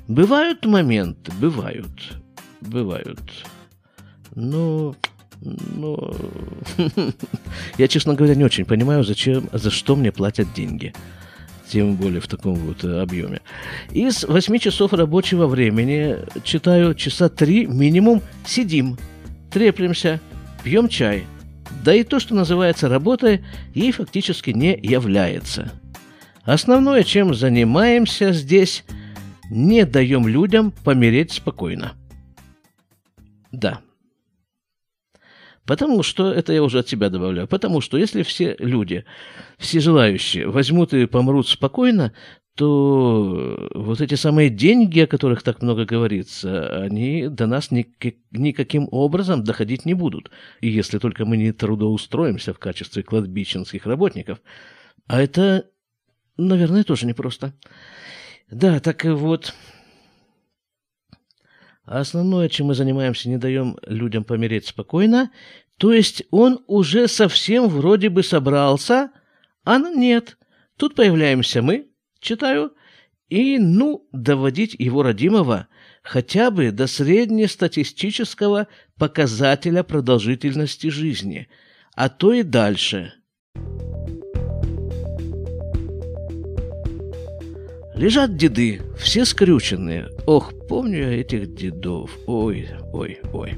Бывают 0.07 0.65
моменты, 0.65 1.31
бывают, 1.41 2.21
бывают. 2.61 3.19
Но, 4.35 4.95
но... 5.41 6.15
я, 7.77 7.87
честно 7.89 8.13
говоря, 8.13 8.35
не 8.35 8.45
очень 8.45 8.63
понимаю, 8.63 9.03
зачем, 9.03 9.49
за 9.51 9.69
что 9.69 9.97
мне 9.97 10.13
платят 10.13 10.53
деньги 10.53 10.93
тем 11.69 11.95
более 11.95 12.21
в 12.21 12.27
таком 12.27 12.55
вот 12.55 12.83
э, 12.83 13.01
объеме. 13.01 13.41
Из 13.91 14.23
8 14.23 14.57
часов 14.59 14.93
рабочего 14.93 15.47
времени, 15.47 16.17
читаю, 16.43 16.95
часа 16.95 17.29
3 17.29 17.67
минимум 17.67 18.21
сидим, 18.45 18.97
треплемся, 19.51 20.19
пьем 20.63 20.87
чай. 20.87 21.25
Да 21.83 21.93
и 21.93 22.03
то, 22.03 22.19
что 22.19 22.35
называется 22.35 22.89
работой, 22.89 23.43
ей 23.73 23.91
фактически 23.91 24.51
не 24.51 24.77
является. 24.77 25.71
Основное, 26.43 27.03
чем 27.03 27.33
занимаемся 27.33 28.31
здесь, 28.31 28.85
не 29.49 29.85
даем 29.85 30.27
людям 30.27 30.71
помереть 30.71 31.33
спокойно. 31.33 31.93
Да, 33.51 33.81
Потому 35.67 36.01
что, 36.01 36.31
это 36.31 36.53
я 36.53 36.63
уже 36.63 36.79
от 36.79 36.87
себя 36.87 37.09
добавляю, 37.09 37.45
потому 37.47 37.81
что 37.81 37.97
если 37.97 38.23
все 38.23 38.55
люди, 38.57 39.03
все 39.57 39.81
желающие 39.81 40.47
возьмут 40.47 40.93
и 40.93 41.05
помрут 41.07 41.49
спокойно, 41.49 42.13
то 42.55 43.69
вот 43.75 43.99
эти 43.99 44.15
самые 44.15 44.49
деньги, 44.49 45.01
о 45.01 45.07
которых 45.07 45.43
так 45.43 45.61
много 45.61 45.83
говорится, 45.83 46.83
они 46.83 47.27
до 47.27 47.47
нас 47.47 47.69
никак, 47.69 48.15
никаким 48.31 48.87
образом 48.91 49.43
доходить 49.43 49.85
не 49.85 49.93
будут. 49.93 50.31
И 50.61 50.69
если 50.69 50.99
только 50.99 51.25
мы 51.25 51.35
не 51.35 51.51
трудоустроимся 51.51 52.53
в 52.53 52.59
качестве 52.59 53.03
кладбищенских 53.03 53.85
работников. 53.85 54.39
А 55.05 55.21
это, 55.21 55.65
наверное, 56.37 56.85
тоже 56.85 57.05
непросто. 57.05 57.53
Да, 58.49 58.79
так 58.79 59.03
вот, 59.03 59.53
а 61.87 62.01
основное, 62.01 62.49
чем 62.49 62.67
мы 62.67 62.75
занимаемся, 62.75 63.29
не 63.29 63.37
даем 63.37 63.77
людям 63.87 64.25
помереть 64.25 64.67
спокойно. 64.67 65.31
То 65.77 65.93
есть 65.93 66.23
он 66.31 66.59
уже 66.67 67.07
совсем 67.07 67.69
вроде 67.69 68.09
бы 68.09 68.23
собрался, 68.23 69.11
а 69.63 69.79
нет. 69.79 70.37
Тут 70.75 70.95
появляемся 70.95 71.61
мы, 71.61 71.87
читаю, 72.19 72.73
и, 73.29 73.57
ну, 73.57 74.05
доводить 74.11 74.75
его 74.77 75.01
родимого 75.01 75.67
хотя 76.03 76.51
бы 76.51 76.71
до 76.71 76.87
среднестатистического 76.87 78.67
показателя 78.97 79.83
продолжительности 79.83 80.87
жизни, 80.87 81.47
а 81.95 82.09
то 82.09 82.33
и 82.33 82.43
дальше– 82.43 83.13
Лежат 87.97 88.37
деды, 88.37 88.81
все 88.95 89.25
скрюченные. 89.25 90.09
Ох, 90.27 90.53
помню 90.69 90.99
я 90.99 91.19
этих 91.19 91.55
дедов. 91.55 92.11
Ой, 92.27 92.67
ой, 92.93 93.19
ой. 93.33 93.55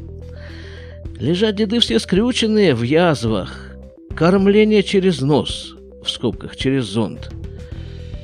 Лежат 1.19 1.55
деды 1.55 1.81
все 1.81 1.99
скрюченные 1.99 2.73
в 2.73 2.83
язвах. 2.83 3.75
Кормление 4.15 4.81
через 4.81 5.19
нос, 5.19 5.75
в 6.01 6.09
скобках, 6.09 6.55
через 6.55 6.85
зонд. 6.85 7.29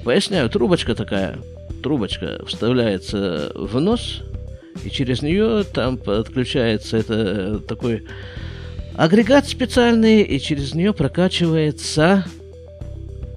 Поясняю, 0.05 0.49
трубочка 0.49 0.95
такая, 0.95 1.39
трубочка 1.83 2.41
вставляется 2.45 3.51
в 3.53 3.77
нос, 3.81 4.21
и 4.85 4.89
через 4.89 5.21
нее 5.21 5.63
там 5.63 5.97
подключается 5.97 6.97
это 6.97 7.59
такой 7.59 8.05
агрегат 8.95 9.47
специальный, 9.47 10.21
и 10.21 10.39
через 10.39 10.73
нее 10.73 10.93
прокачивается 10.93 12.25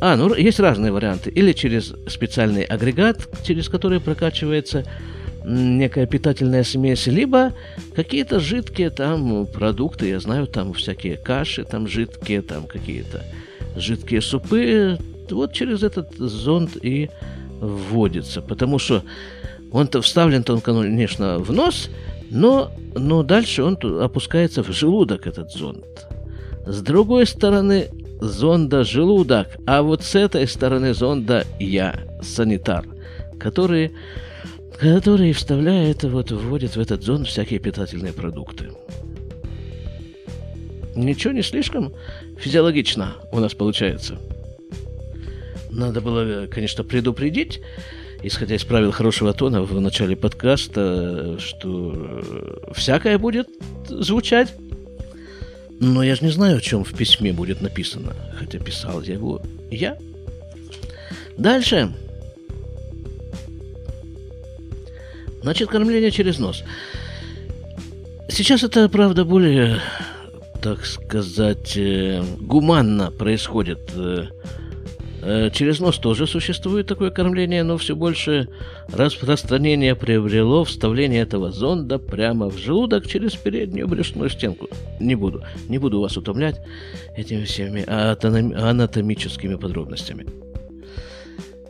а, 0.01 0.17
ну 0.17 0.35
есть 0.35 0.61
разные 0.61 0.93
варианты. 0.93 1.31
Или 1.31 1.53
через 1.53 1.95
специальный 2.07 2.63
агрегат, 2.63 3.29
через 3.45 3.69
который 3.69 4.01
прокачивается 4.01 4.85
некая 5.45 6.07
питательная 6.07 6.63
смесь, 6.65 7.07
либо 7.07 7.53
какие-то 7.95 8.39
жидкие 8.39 8.91
там 8.91 9.47
продукты, 9.47 10.09
я 10.09 10.21
знаю, 10.21 10.47
там 10.47 10.75
всякие 10.75 11.17
каши, 11.17 11.65
там 11.65 11.89
жидкие, 11.89 12.43
там 12.43 12.67
какие-то 12.67 13.25
жидкие 13.77 14.21
супы, 14.21 14.99
вот 15.31 15.53
через 15.53 15.83
этот 15.83 16.15
зонд 16.17 16.77
и 16.83 17.11
вводится, 17.61 18.43
потому 18.43 18.79
что 18.79 19.03
он-то 19.73 20.01
вставлен-то 20.01 20.55
он, 20.55 20.61
конечно, 20.61 21.39
в 21.39 21.53
нос, 21.53 21.91
но, 22.31 22.71
но 22.95 23.23
дальше 23.23 23.63
он 23.63 23.79
опускается 24.03 24.63
в 24.63 24.71
желудок, 24.71 25.27
этот 25.27 25.51
зонд. 25.53 25.85
С 26.67 26.83
другой 26.83 27.27
стороны, 27.27 27.89
зонда 28.21 28.85
желудок, 28.85 29.49
а 29.67 29.83
вот 29.83 30.03
с 30.03 30.15
этой 30.15 30.47
стороны 30.47 30.95
зонда 30.95 31.45
я, 31.59 32.01
санитар, 32.23 32.85
который, 33.39 33.93
который 34.79 35.33
вставляет, 35.33 36.05
вот, 36.05 36.31
вводит 36.31 36.77
в 36.77 36.81
этот 36.81 37.03
зонд 37.03 37.27
всякие 37.27 37.61
питательные 37.61 38.13
продукты. 38.13 38.71
Ничего 40.95 41.33
не 41.33 41.43
слишком 41.43 41.93
физиологично 42.39 43.15
у 43.31 43.39
нас 43.39 43.55
получается. 43.55 44.19
Надо 45.71 46.01
было, 46.01 46.47
конечно, 46.51 46.83
предупредить, 46.83 47.61
исходя 48.23 48.57
из 48.57 48.65
правил 48.65 48.91
хорошего 48.91 49.33
тона 49.33 49.63
в 49.63 49.81
начале 49.81 50.17
подкаста, 50.17 51.39
что 51.39 52.23
всякое 52.75 53.19
будет 53.19 53.49
звучать. 53.89 54.53
Но 55.81 56.03
я 56.03 56.17
же 56.17 56.25
не 56.25 56.31
знаю, 56.31 56.59
о 56.59 56.61
чем 56.61 56.85
в 56.85 56.93
письме 56.95 57.33
будет 57.33 57.61
написано, 57.61 58.15
хотя 58.37 58.59
писал 58.59 59.01
я 59.03 59.15
его 59.15 59.41
я. 59.71 59.97
Дальше. 61.37 61.93
Значит, 65.43 65.69
кормление 65.69 66.11
через 66.11 66.39
нос. 66.39 66.65
Сейчас 68.29 68.65
это, 68.65 68.89
правда, 68.89 69.25
более, 69.25 69.81
так 70.61 70.85
сказать, 70.85 71.77
э, 71.77 72.23
гуманно 72.41 73.11
происходит 73.11 73.79
э, 73.95 74.27
через 75.21 75.81
нос 75.81 75.99
тоже 75.99 76.27
существует 76.27 76.87
такое 76.87 77.11
кормление, 77.11 77.63
но 77.63 77.77
все 77.77 77.97
больше 77.97 78.49
распространение 78.93 79.95
приобрело 79.95 80.65
вставление 80.65 81.23
этого 81.23 81.51
зонда 81.51 81.99
прямо 81.99 82.49
в 82.49 82.57
желудок 82.57 83.07
через 83.07 83.35
переднюю 83.35 83.89
брюшную 83.89 84.31
стенку. 84.31 84.69
Не 85.01 85.15
буду, 85.15 85.43
не 85.69 85.79
буду 85.79 86.01
вас 86.01 86.17
утомлять 86.17 86.61
этими 87.17 87.45
всеми 87.45 87.85
анатомическими 87.89 89.57
подробностями. 89.57 90.27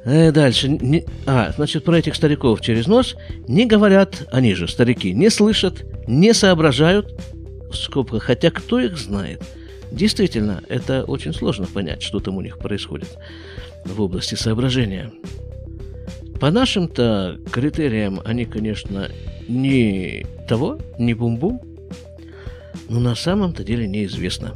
Э, 0.04 0.30
дальше. 0.30 0.68
Не, 0.68 1.04
а, 1.26 1.52
значит, 1.56 1.84
про 1.84 1.98
этих 1.98 2.14
стариков 2.14 2.60
через 2.60 2.86
нос 2.86 3.16
не 3.46 3.66
говорят, 3.66 4.26
они 4.30 4.54
же, 4.54 4.68
старики, 4.68 5.12
не 5.12 5.30
слышат, 5.30 5.84
не 6.06 6.32
соображают, 6.32 7.14
в 7.70 7.76
скобках, 7.76 8.22
хотя 8.22 8.50
кто 8.50 8.80
их 8.80 8.96
знает– 8.96 9.42
Действительно, 9.90 10.62
это 10.68 11.04
очень 11.04 11.32
сложно 11.32 11.66
понять, 11.66 12.02
что 12.02 12.20
там 12.20 12.36
у 12.36 12.42
них 12.42 12.58
происходит 12.58 13.18
в 13.84 14.00
области 14.00 14.34
соображения. 14.34 15.12
По 16.40 16.50
нашим-то 16.50 17.40
критериям 17.50 18.20
они, 18.24 18.44
конечно, 18.44 19.10
не 19.48 20.26
того, 20.48 20.78
не 20.98 21.14
бум-бум, 21.14 21.60
но 22.88 23.00
на 23.00 23.14
самом-то 23.14 23.64
деле 23.64 23.88
неизвестно. 23.88 24.54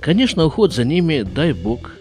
Конечно, 0.00 0.44
уход 0.44 0.72
за 0.72 0.84
ними, 0.84 1.22
дай 1.22 1.52
бог, 1.52 1.92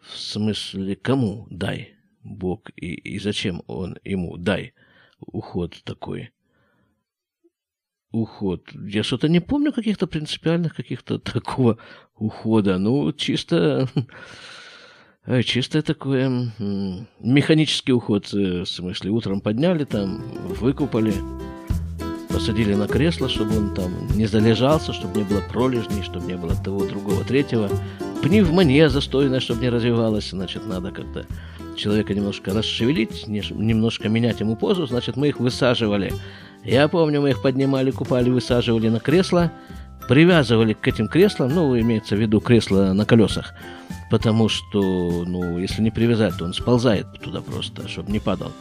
в 0.00 0.18
смысле, 0.18 0.96
кому 0.96 1.46
дай 1.50 1.94
бог 2.22 2.70
и, 2.76 2.94
и 2.94 3.18
зачем 3.18 3.62
он 3.66 3.98
ему 4.04 4.36
дай 4.36 4.74
уход 5.18 5.74
такой– 5.84 6.30
уход. 8.14 8.62
Я 8.86 9.02
что-то 9.02 9.28
не 9.28 9.40
помню 9.40 9.72
каких-то 9.72 10.06
принципиальных, 10.06 10.74
каких-то 10.74 11.18
такого 11.32 11.78
ухода. 12.16 12.78
Ну, 12.78 13.12
чисто... 13.12 13.88
Чисто 15.42 15.80
такой 15.80 16.50
механический 17.18 17.92
уход, 17.92 18.28
э, 18.34 18.60
в 18.60 18.66
смысле, 18.66 19.10
утром 19.10 19.40
подняли 19.40 19.84
там, 19.84 20.22
выкупали, 20.60 21.14
посадили 22.28 22.74
на 22.74 22.86
кресло, 22.86 23.30
чтобы 23.30 23.56
он 23.56 23.74
там 23.74 23.90
не 24.18 24.26
залежался, 24.26 24.92
чтобы 24.92 25.20
не 25.20 25.24
было 25.24 25.40
пролежней, 25.40 26.02
чтобы 26.02 26.26
не 26.26 26.36
было 26.36 26.54
того, 26.54 26.84
другого, 26.84 27.24
третьего. 27.24 27.70
Пневмония 28.22 28.90
застойная, 28.90 29.40
чтобы 29.40 29.62
не 29.62 29.70
развивалась, 29.70 30.28
значит, 30.28 30.66
надо 30.66 30.90
как-то 30.90 31.24
человека 31.74 32.12
немножко 32.12 32.52
расшевелить, 32.52 33.26
немножко 33.26 34.10
менять 34.10 34.40
ему 34.40 34.56
позу, 34.56 34.86
значит, 34.86 35.16
мы 35.16 35.28
их 35.28 35.40
высаживали 35.40 36.12
я 36.64 36.88
помню, 36.88 37.20
мы 37.20 37.30
их 37.30 37.42
поднимали, 37.42 37.90
купали, 37.90 38.30
высаживали 38.30 38.88
на 38.88 39.00
кресло, 39.00 39.52
привязывали 40.08 40.72
к 40.72 40.86
этим 40.86 41.08
креслам, 41.08 41.50
ну, 41.54 41.78
имеется 41.78 42.16
в 42.16 42.20
виду 42.20 42.40
кресло 42.40 42.92
на 42.92 43.04
колесах, 43.04 43.54
потому 44.10 44.48
что, 44.48 45.24
ну, 45.26 45.58
если 45.58 45.82
не 45.82 45.90
привязать, 45.90 46.36
то 46.38 46.44
он 46.44 46.54
сползает 46.54 47.06
туда 47.20 47.40
просто, 47.40 47.88
чтобы 47.88 48.12
не 48.12 48.18
падал. 48.18 48.52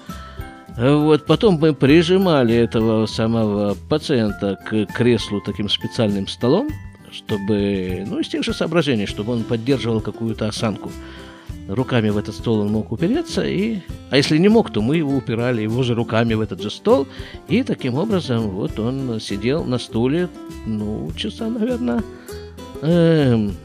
Вот 0.77 1.25
потом 1.25 1.59
мы 1.59 1.73
прижимали 1.73 2.55
этого 2.55 3.05
самого 3.05 3.75
пациента 3.89 4.57
к 4.65 4.85
креслу 4.87 5.39
таким 5.41 5.69
специальным 5.69 6.27
столом, 6.27 6.69
чтобы, 7.11 8.05
ну, 8.07 8.19
из 8.19 8.27
тех 8.27 8.43
же 8.43 8.53
соображений, 8.53 9.05
чтобы 9.05 9.33
он 9.33 9.43
поддерживал 9.43 10.01
какую-то 10.01 10.47
осанку 10.47 10.91
руками 11.67 12.09
в 12.09 12.17
этот 12.17 12.35
стол 12.35 12.61
он 12.61 12.71
мог 12.71 12.91
упереться, 12.91 13.45
и... 13.45 13.79
а 14.09 14.17
если 14.17 14.37
не 14.37 14.49
мог, 14.49 14.71
то 14.71 14.81
мы 14.81 14.97
его 14.97 15.15
упирали 15.15 15.61
его 15.61 15.83
же 15.83 15.95
руками 15.95 16.33
в 16.33 16.41
этот 16.41 16.61
же 16.61 16.69
стол, 16.69 17.07
и 17.47 17.63
таким 17.63 17.95
образом 17.95 18.49
вот 18.49 18.79
он 18.79 19.19
сидел 19.19 19.63
на 19.63 19.77
стуле, 19.77 20.29
ну, 20.65 21.11
часа, 21.15 21.49
наверное, 21.49 22.03
эм, 22.81 23.55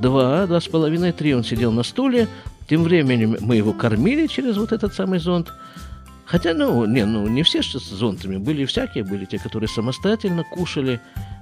два, 0.00 0.46
два 0.46 0.60
с 0.60 0.68
половиной, 0.68 1.12
три 1.12 1.34
он 1.34 1.44
сидел 1.44 1.72
на 1.72 1.82
стуле, 1.82 2.28
тем 2.68 2.82
временем 2.82 3.36
мы 3.40 3.56
его 3.56 3.72
кормили 3.72 4.26
через 4.26 4.56
вот 4.56 4.72
этот 4.72 4.94
самый 4.94 5.18
зонт, 5.18 5.48
Хотя, 6.30 6.54
ну, 6.54 6.84
не, 6.84 7.04
ну, 7.04 7.26
не 7.26 7.42
все 7.42 7.60
с 7.60 7.72
зонтами. 7.72 8.36
Были 8.36 8.64
всякие, 8.64 9.02
были 9.02 9.24
те, 9.24 9.36
которые 9.36 9.68
самостоятельно 9.68 10.44
кушали, 10.44 11.00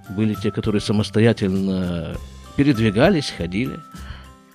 были 0.09 0.33
те, 0.33 0.51
которые 0.51 0.81
самостоятельно 0.81 2.17
передвигались, 2.57 3.35
ходили. 3.37 3.79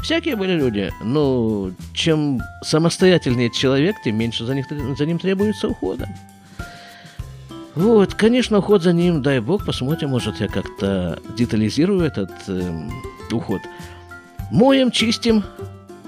Всякие 0.03 0.35
были 0.35 0.51
люди. 0.53 0.91
Но 1.01 1.71
чем 1.93 2.41
самостоятельнее 2.61 3.49
человек, 3.49 3.95
тем 4.03 4.17
меньше 4.17 4.45
за, 4.45 4.53
них, 4.53 4.65
за 4.69 5.05
ним 5.05 5.17
требуется 5.17 5.69
ухода. 5.69 6.09
Вот, 7.73 8.13
конечно, 8.13 8.59
уход 8.59 8.83
за 8.83 8.93
ним, 8.93 9.23
дай 9.23 9.39
бог, 9.39 9.65
посмотрим, 9.65 10.09
может, 10.09 10.39
я 10.39 10.47
как-то 10.47 11.19
детализирую 11.35 12.01
этот 12.01 12.31
э, 12.47 12.89
уход. 13.31 13.61
Моем, 14.51 14.91
чистим, 14.91 15.43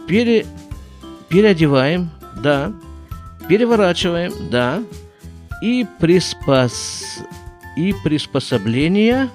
пере, 0.08 0.46
переодеваем, 1.30 2.12
да, 2.44 2.72
переворачиваем, 3.48 4.32
да, 4.52 4.84
и 5.62 5.88
приспос... 6.00 7.20
и 7.76 7.96
приспособления 8.04 9.30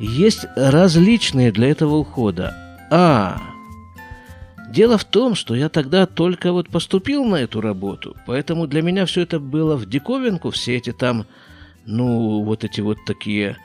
есть 0.00 0.46
различные 0.56 1.52
для 1.52 1.68
этого 1.70 1.96
ухода. 1.96 2.54
А, 2.90 3.40
дело 4.70 4.96
в 4.98 5.04
том, 5.04 5.34
что 5.34 5.54
я 5.54 5.68
тогда 5.68 6.06
только 6.06 6.52
вот 6.52 6.68
поступил 6.68 7.24
на 7.24 7.36
эту 7.36 7.60
работу, 7.60 8.16
поэтому 8.26 8.66
для 8.66 8.82
меня 8.82 9.04
все 9.04 9.22
это 9.22 9.38
было 9.38 9.76
в 9.76 9.86
диковинку, 9.86 10.50
все 10.50 10.76
эти 10.76 10.92
там, 10.92 11.26
ну, 11.84 12.42
вот 12.42 12.64
эти 12.64 12.80
вот 12.80 12.98
такие 13.06 13.58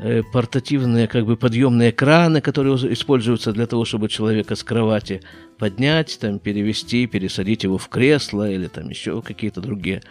э, 0.00 0.22
портативные, 0.32 1.08
как 1.08 1.26
бы 1.26 1.36
подъемные 1.36 1.92
краны, 1.92 2.40
которые 2.40 2.74
используются 2.92 3.52
для 3.52 3.66
того, 3.66 3.84
чтобы 3.84 4.08
человека 4.08 4.56
с 4.56 4.64
кровати 4.64 5.22
поднять, 5.58 6.18
там, 6.20 6.38
перевести, 6.38 7.06
пересадить 7.06 7.64
его 7.64 7.76
в 7.76 7.88
кресло 7.88 8.50
или 8.50 8.66
там 8.68 8.88
еще 8.88 9.20
какие-то 9.20 9.60
другие, 9.60 10.02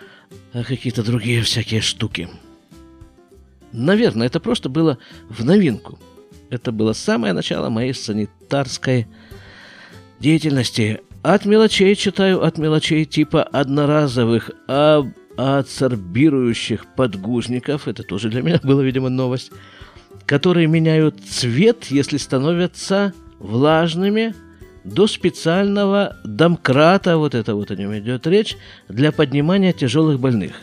э, 0.54 0.64
какие-то 0.64 1.04
другие 1.04 1.42
всякие 1.42 1.82
штуки. 1.82 2.30
Наверное, 3.76 4.28
это 4.28 4.40
просто 4.40 4.70
было 4.70 4.98
в 5.30 5.44
новинку. 5.44 6.00
Это 6.50 6.72
было 6.72 6.94
самое 6.94 7.34
начало 7.34 7.70
моей 7.70 7.94
санитарской 7.94 9.08
деятельности. 10.20 11.02
От 11.22 11.46
мелочей 11.46 11.96
читаю, 11.96 12.44
от 12.44 12.58
мелочей 12.58 13.06
типа 13.06 13.44
одноразовых, 13.44 14.52
об 14.68 15.10
адсорбирующих 15.38 16.86
подгузников, 16.96 17.88
это 17.88 18.04
тоже 18.04 18.30
для 18.30 18.42
меня 18.42 18.60
была, 18.64 18.84
видимо, 18.84 19.10
новость, 19.10 19.52
которые 20.26 20.68
меняют 20.68 21.20
цвет, 21.28 21.86
если 21.86 22.18
становятся 22.18 23.14
влажными, 23.40 24.34
до 24.86 25.08
специального 25.08 26.16
домкрата, 26.24 27.18
вот 27.18 27.34
это 27.34 27.56
вот 27.56 27.72
о 27.72 27.76
нем 27.76 27.98
идет 27.98 28.28
речь, 28.28 28.56
для 28.88 29.12
поднимания 29.12 29.74
тяжелых 29.74 30.20
больных. 30.20 30.54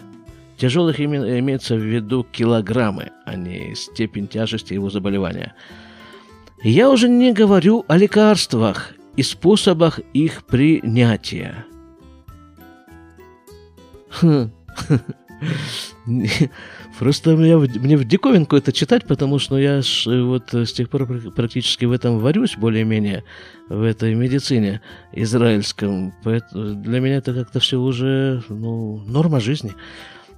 Тяжелых 0.63 1.01
имеется 1.01 1.75
в 1.75 1.81
виду 1.81 2.23
килограммы, 2.23 3.11
а 3.25 3.35
не 3.35 3.75
степень 3.75 4.29
тяжести 4.29 4.75
его 4.75 4.91
заболевания. 4.91 5.55
Я 6.63 6.89
уже 6.89 7.09
не 7.09 7.33
говорю 7.33 7.85
о 7.89 7.97
лекарствах 7.97 8.93
и 9.17 9.25
способах 9.25 9.99
их 10.15 10.45
принятия. 10.45 11.67
Хм. 14.21 14.53
Просто 17.01 17.35
мне, 17.37 17.57
мне 17.57 17.97
в 17.97 18.05
диковинку 18.05 18.55
это 18.55 18.71
читать, 18.71 19.05
потому 19.05 19.41
что 19.41 19.59
я 19.59 19.83
ж, 19.83 20.07
вот 20.07 20.55
с 20.55 20.73
тех 20.73 20.89
пор 20.89 21.09
практически 21.33 21.87
в 21.87 21.91
этом 21.91 22.21
варюсь 22.21 22.57
более-менее, 22.57 23.25
в 23.69 23.83
этой 23.83 24.15
медицине 24.15 24.81
израильском. 25.11 26.15
Поэтому 26.23 26.75
для 26.77 27.01
меня 27.01 27.17
это 27.17 27.35
как-то 27.35 27.59
все 27.59 27.81
уже 27.81 28.45
ну, 28.49 29.03
норма 29.09 29.41
жизни. 29.41 29.73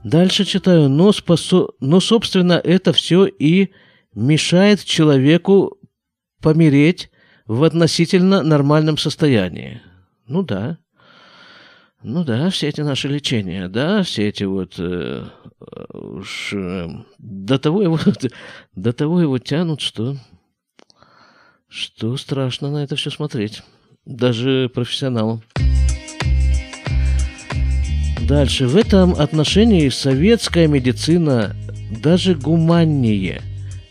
Дальше 0.04 0.44
читаю, 0.44 0.90
но, 0.90 1.12
спосо... 1.12 1.68
но 1.80 1.98
собственно 1.98 2.60
это 2.62 2.92
все 2.92 3.24
и 3.24 3.72
мешает 4.14 4.84
человеку 4.84 5.78
помереть 6.42 7.10
в 7.46 7.64
относительно 7.64 8.42
нормальном 8.42 8.98
состоянии. 8.98 9.80
Ну 10.28 10.42
да, 10.42 10.78
ну 12.02 12.22
да, 12.22 12.50
все 12.50 12.68
эти 12.68 12.82
наши 12.82 13.08
лечения, 13.08 13.68
да, 13.68 14.02
все 14.02 14.28
эти 14.28 14.44
вот 14.44 14.74
э, 14.78 15.24
уж 15.94 16.52
э, 16.52 16.86
до 17.18 17.58
того 17.58 17.80
его 17.80 17.98
до 18.74 18.92
того 18.92 19.22
его 19.22 19.38
тянут, 19.38 19.80
что 19.80 20.16
что 21.66 22.18
страшно 22.18 22.70
на 22.70 22.84
это 22.84 22.94
все 22.96 23.10
смотреть, 23.10 23.62
даже 24.04 24.70
профессионалам. 24.74 25.42
Дальше 28.26 28.66
в 28.66 28.76
этом 28.76 29.12
отношении 29.12 29.88
советская 29.90 30.66
медицина 30.66 31.54
даже 32.02 32.34
гуманнее 32.34 33.42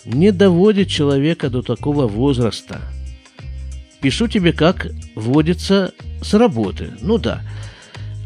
не 0.05 0.31
доводит 0.31 0.89
человека 0.89 1.49
до 1.49 1.61
такого 1.61 2.07
возраста. 2.07 2.81
Пишу 4.01 4.27
тебе, 4.27 4.51
как 4.51 4.87
вводится 5.15 5.93
с 6.21 6.33
работы. 6.33 6.91
Ну 7.01 7.19
да, 7.19 7.41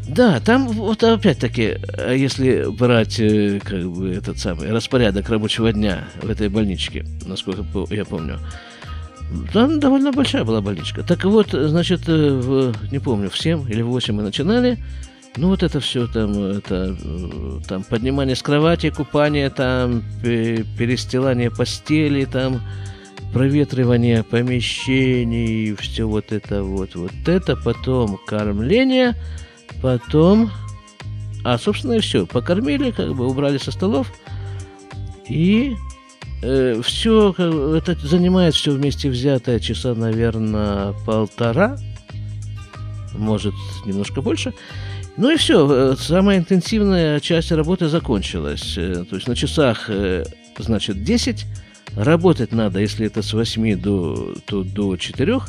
да, 0.08 0.40
там 0.40 0.68
вот 0.68 1.04
опять-таки, 1.04 1.76
э, 1.98 2.16
если 2.16 2.64
брать 2.70 3.20
э, 3.20 3.60
как 3.62 3.84
бы 3.90 4.10
этот 4.10 4.38
самый 4.38 4.72
распорядок 4.72 5.28
рабочего 5.28 5.72
дня 5.72 6.08
в 6.22 6.30
этой 6.30 6.48
больничке, 6.48 7.04
насколько 7.26 7.64
я 7.90 8.06
помню, 8.06 8.38
там 9.52 9.78
довольно 9.78 10.10
большая 10.10 10.44
была 10.44 10.62
больничка. 10.62 11.02
Так 11.02 11.24
вот, 11.24 11.50
значит, 11.52 12.08
э, 12.08 12.30
в, 12.30 12.74
не 12.90 12.98
помню, 12.98 13.28
в 13.28 13.38
7 13.38 13.70
или 13.70 13.82
в 13.82 13.88
8 13.88 14.14
мы 14.14 14.22
начинали. 14.22 14.78
Ну, 15.38 15.48
вот 15.48 15.62
это 15.62 15.80
все 15.80 16.06
там, 16.06 16.36
это, 16.38 16.96
там 17.66 17.84
поднимание 17.84 18.36
с 18.36 18.42
кровати, 18.42 18.90
купание, 18.90 19.50
там 19.50 20.02
перестилание 20.22 21.50
постели, 21.50 22.24
там 22.24 22.60
проветривание 23.32 24.24
помещений, 24.24 25.74
все 25.76 26.08
вот 26.08 26.32
это 26.32 26.62
вот, 26.62 26.94
вот 26.94 27.12
это, 27.26 27.56
потом 27.56 28.18
кормление– 28.26 29.14
Потом, 29.82 30.50
а, 31.44 31.58
собственно, 31.58 31.94
и 31.94 32.00
все. 32.00 32.26
Покормили, 32.26 32.90
как 32.90 33.14
бы 33.14 33.26
убрали 33.26 33.58
со 33.58 33.70
столов. 33.70 34.12
И 35.28 35.76
э, 36.42 36.80
все, 36.82 37.32
это 37.32 37.94
занимает 38.06 38.54
все 38.54 38.72
вместе 38.72 39.08
взятое 39.08 39.60
часа, 39.60 39.94
наверное, 39.94 40.94
полтора. 41.06 41.78
Может, 43.14 43.54
немножко 43.84 44.20
больше. 44.20 44.52
Ну 45.18 45.32
и 45.32 45.36
все, 45.36 45.66
э, 45.68 45.96
самая 45.98 46.38
интенсивная 46.38 47.18
часть 47.18 47.50
работы 47.50 47.88
закончилась. 47.88 48.74
Э, 48.78 49.04
то 49.04 49.16
есть 49.16 49.26
на 49.26 49.34
часах, 49.34 49.90
э, 49.90 50.24
значит, 50.58 51.02
10. 51.02 51.44
Работать 51.96 52.52
надо, 52.52 52.78
если 52.78 53.06
это 53.06 53.20
с 53.22 53.32
8 53.32 53.74
до, 53.76 54.36
то 54.46 54.62
до 54.62 54.96
4. 54.96 55.40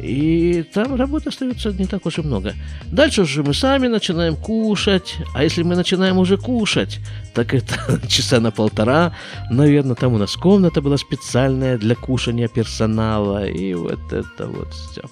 И 0.00 0.64
там 0.72 0.94
работы 0.94 1.30
остается 1.30 1.72
не 1.72 1.86
так 1.86 2.06
уж 2.06 2.18
и 2.18 2.22
много. 2.22 2.54
Дальше 2.86 3.22
уже 3.22 3.42
мы 3.42 3.52
сами 3.52 3.88
начинаем 3.88 4.36
кушать. 4.36 5.16
А 5.34 5.42
если 5.42 5.64
мы 5.64 5.74
начинаем 5.74 6.18
уже 6.18 6.36
кушать, 6.36 7.00
так 7.34 7.52
это 7.52 8.00
часа 8.08 8.38
на 8.38 8.52
полтора. 8.52 9.12
Наверное, 9.50 9.96
там 9.96 10.12
у 10.12 10.18
нас 10.18 10.36
комната 10.36 10.80
была 10.80 10.98
специальная 10.98 11.78
для 11.78 11.96
кушания 11.96 12.46
персонала. 12.46 13.44
И 13.44 13.74
вот 13.74 14.12
это 14.12 14.46
вот 14.46 14.72
все. 14.72 15.02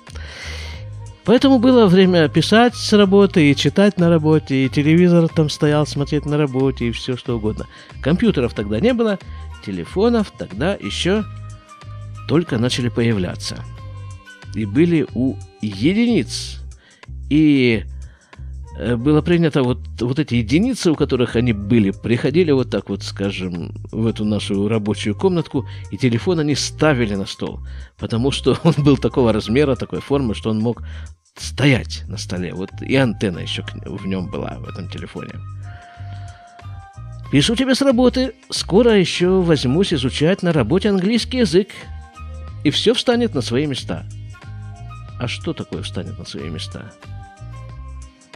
Поэтому 1.24 1.58
было 1.58 1.86
время 1.86 2.28
писать 2.28 2.74
с 2.74 2.92
работы 2.92 3.50
и 3.50 3.56
читать 3.56 3.98
на 3.98 4.08
работе, 4.08 4.66
и 4.66 4.68
телевизор 4.68 5.28
там 5.28 5.48
стоял 5.48 5.86
смотреть 5.86 6.26
на 6.26 6.36
работе, 6.36 6.88
и 6.88 6.92
все 6.92 7.16
что 7.16 7.36
угодно. 7.36 7.66
Компьютеров 8.02 8.54
тогда 8.54 8.80
не 8.80 8.92
было, 8.92 9.18
телефонов 9.64 10.32
тогда 10.36 10.74
еще 10.74 11.24
только 12.28 12.58
начали 12.58 12.88
появляться 12.88 13.64
и 14.54 14.64
были 14.64 15.06
у 15.14 15.36
единиц. 15.60 16.60
И 17.30 17.84
было 18.96 19.20
принято 19.22 19.62
вот, 19.62 19.78
вот 20.00 20.18
эти 20.18 20.36
единицы, 20.36 20.92
у 20.92 20.94
которых 20.94 21.36
они 21.36 21.52
были, 21.52 21.90
приходили 21.90 22.52
вот 22.52 22.70
так 22.70 22.88
вот, 22.88 23.02
скажем, 23.02 23.74
в 23.90 24.06
эту 24.06 24.24
нашу 24.24 24.68
рабочую 24.68 25.14
комнатку, 25.14 25.66
и 25.90 25.98
телефон 25.98 26.40
они 26.40 26.54
ставили 26.54 27.14
на 27.14 27.26
стол, 27.26 27.60
потому 27.98 28.30
что 28.30 28.58
он 28.64 28.74
был 28.78 28.96
такого 28.96 29.32
размера, 29.32 29.76
такой 29.76 30.00
формы, 30.00 30.34
что 30.34 30.50
он 30.50 30.58
мог 30.58 30.82
стоять 31.36 32.04
на 32.08 32.16
столе. 32.16 32.54
Вот 32.54 32.70
и 32.80 32.96
антенна 32.96 33.40
еще 33.40 33.64
в 33.84 34.06
нем 34.06 34.30
была, 34.30 34.58
в 34.58 34.68
этом 34.68 34.88
телефоне. 34.88 35.32
Пишу 37.30 37.56
тебе 37.56 37.74
с 37.74 37.80
работы. 37.80 38.34
Скоро 38.50 38.92
еще 38.92 39.40
возьмусь 39.40 39.94
изучать 39.94 40.42
на 40.42 40.52
работе 40.52 40.90
английский 40.90 41.38
язык. 41.38 41.68
И 42.64 42.70
все 42.70 42.92
встанет 42.92 43.34
на 43.34 43.40
свои 43.40 43.66
места– 43.66 44.04
а 45.22 45.28
что 45.28 45.52
такое 45.52 45.82
встанет 45.82 46.18
на 46.18 46.24
свои 46.24 46.50
места? 46.50 46.92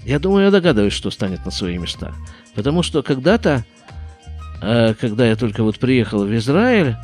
Я 0.07 0.21
думаю, 0.21 0.45
я 0.45 0.51
догадываюсь, 0.53 0.92
что 0.92 1.11
станет 1.11 1.45
на 1.45 1.51
свои 1.51 1.79
места. 1.79 2.14
Потому 2.55 2.85
что 2.85 3.03
когда-то, 3.03 3.64
э, 4.62 4.95
когда 5.01 5.27
я 5.27 5.35
только 5.35 5.64
вот 5.64 5.81
приехал 5.81 6.25
в 6.25 6.37
Израиль 6.37 6.95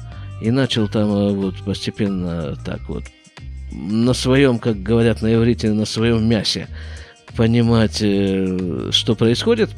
и 0.40 0.52
начал 0.52 0.86
там 0.86 1.10
э, 1.10 1.32
вот 1.32 1.56
постепенно 1.64 2.54
так 2.64 2.88
вот 2.88 3.02
на 3.72 4.12
своем, 4.12 4.60
как 4.60 4.80
говорят 4.84 5.20
на 5.20 5.34
иврите, 5.34 5.72
на 5.72 5.84
своем 5.84 6.24
мясе 6.28 6.68
понимать, 7.36 7.98
э, 8.02 8.90
что 8.92 9.16
происходит, 9.16 9.70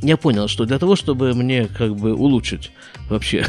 я 0.00 0.16
понял, 0.16 0.48
что 0.48 0.64
для 0.64 0.78
того, 0.78 0.96
чтобы 0.96 1.34
мне 1.34 1.66
как 1.66 1.96
бы 1.96 2.14
улучшить 2.14 2.70
вообще 3.10 3.44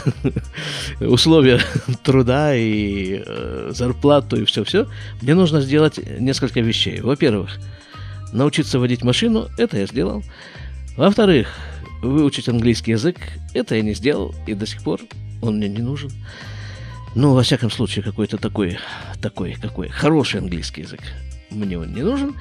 условия 1.00 1.62
труда 2.04 2.54
и 2.54 3.24
зарплату 3.70 4.42
и 4.42 4.46
все-все, 4.46 4.88
мне 5.22 5.36
нужно 5.36 5.62
сделать 5.62 6.02
несколько 6.20 6.60
вещей. 6.60 7.00
Во-первых, 7.00 7.58
научиться 8.34 8.80
водить 8.80 9.04
машину, 9.04 9.48
это 9.58 9.78
я 9.78 9.86
сделал. 9.86 10.24
Во-вторых, 10.96 11.54
выучить 12.02 12.50
английский 12.50 12.92
язык, 12.92 13.18
это 13.54 13.76
я 13.76 13.82
не 13.82 13.94
сделал, 13.94 14.34
и 14.46 14.54
до 14.54 14.66
сих 14.66 14.84
пор 14.84 15.02
он 15.42 15.58
мне 15.58 15.68
не 15.68 15.82
нужен. 15.82 16.12
Ну, 17.16 17.34
во 17.34 17.44
всяком 17.44 17.72
случае, 17.72 18.04
какой-то 18.04 18.38
такой, 18.38 18.78
такой, 19.22 19.54
какой, 19.54 19.90
хороший 19.90 20.40
английский 20.40 20.82
язык. 20.82 21.02
Мне 21.50 21.78
он 21.78 21.94
не 21.94 22.02
нужен. 22.02 22.36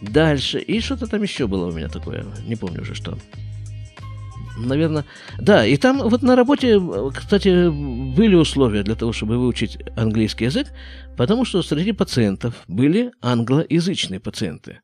Дальше, 0.00 0.58
и 0.60 0.80
что-то 0.80 1.06
там 1.06 1.22
еще 1.22 1.46
было 1.46 1.66
у 1.66 1.72
меня 1.72 1.88
такое, 1.88 2.24
не 2.46 2.56
помню 2.56 2.82
уже 2.82 2.94
что 2.94 3.18
наверное, 4.66 5.04
да, 5.38 5.66
и 5.66 5.76
там 5.76 5.98
вот 6.08 6.22
на 6.22 6.36
работе, 6.36 6.80
кстати, 7.14 7.68
были 7.68 8.34
условия 8.34 8.82
для 8.82 8.94
того, 8.94 9.12
чтобы 9.12 9.38
выучить 9.38 9.78
английский 9.96 10.46
язык, 10.46 10.68
потому 11.16 11.44
что 11.44 11.62
среди 11.62 11.92
пациентов 11.92 12.54
были 12.68 13.12
англоязычные 13.20 14.20
пациенты. 14.20 14.80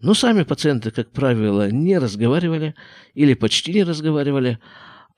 Но 0.00 0.14
сами 0.14 0.44
пациенты, 0.44 0.92
как 0.92 1.10
правило, 1.10 1.70
не 1.70 1.98
разговаривали 1.98 2.74
или 3.14 3.34
почти 3.34 3.72
не 3.74 3.82
разговаривали, 3.82 4.58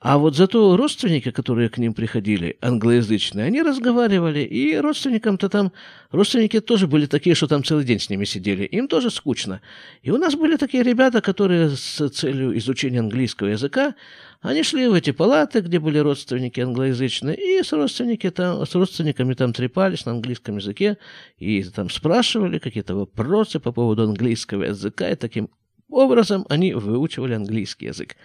А 0.03 0.17
вот 0.17 0.35
зато 0.35 0.75
родственники, 0.77 1.29
которые 1.29 1.69
к 1.69 1.77
ним 1.77 1.93
приходили, 1.93 2.57
англоязычные, 2.59 3.45
они 3.45 3.61
разговаривали, 3.61 4.39
и 4.39 4.75
родственникам-то 4.75 5.47
там, 5.47 5.71
родственники 6.09 6.59
тоже 6.59 6.87
были 6.87 7.05
такие, 7.05 7.35
что 7.35 7.45
там 7.45 7.63
целый 7.63 7.85
день 7.85 7.99
с 7.99 8.09
ними 8.09 8.25
сидели, 8.25 8.63
им 8.63 8.87
тоже 8.87 9.11
скучно. 9.11 9.61
И 10.01 10.09
у 10.09 10.17
нас 10.17 10.33
были 10.33 10.57
такие 10.57 10.81
ребята, 10.81 11.21
которые 11.21 11.69
с 11.69 12.09
целью 12.09 12.57
изучения 12.57 12.99
английского 12.99 13.49
языка, 13.49 13.93
они 14.41 14.63
шли 14.63 14.87
в 14.87 14.93
эти 14.93 15.11
палаты, 15.11 15.61
где 15.61 15.79
были 15.79 15.99
родственники 15.99 16.59
англоязычные, 16.59 17.35
и 17.35 17.63
с, 17.63 17.71
родственники 17.73 18.29
там, 18.31 18.65
с 18.65 18.73
родственниками 18.73 19.35
там 19.35 19.53
трепались 19.53 20.05
на 20.05 20.13
английском 20.13 20.57
языке, 20.57 20.97
и 21.37 21.63
там 21.63 21.91
спрашивали 21.91 22.57
какие-то 22.57 22.95
вопросы 22.95 23.59
по 23.59 23.71
поводу 23.71 24.03
английского 24.03 24.63
языка, 24.63 25.09
и 25.09 25.15
таким 25.15 25.49
образом 25.89 26.45
они 26.49 26.73
выучивали 26.73 27.33
английский 27.33 27.87
язык. 27.87 28.15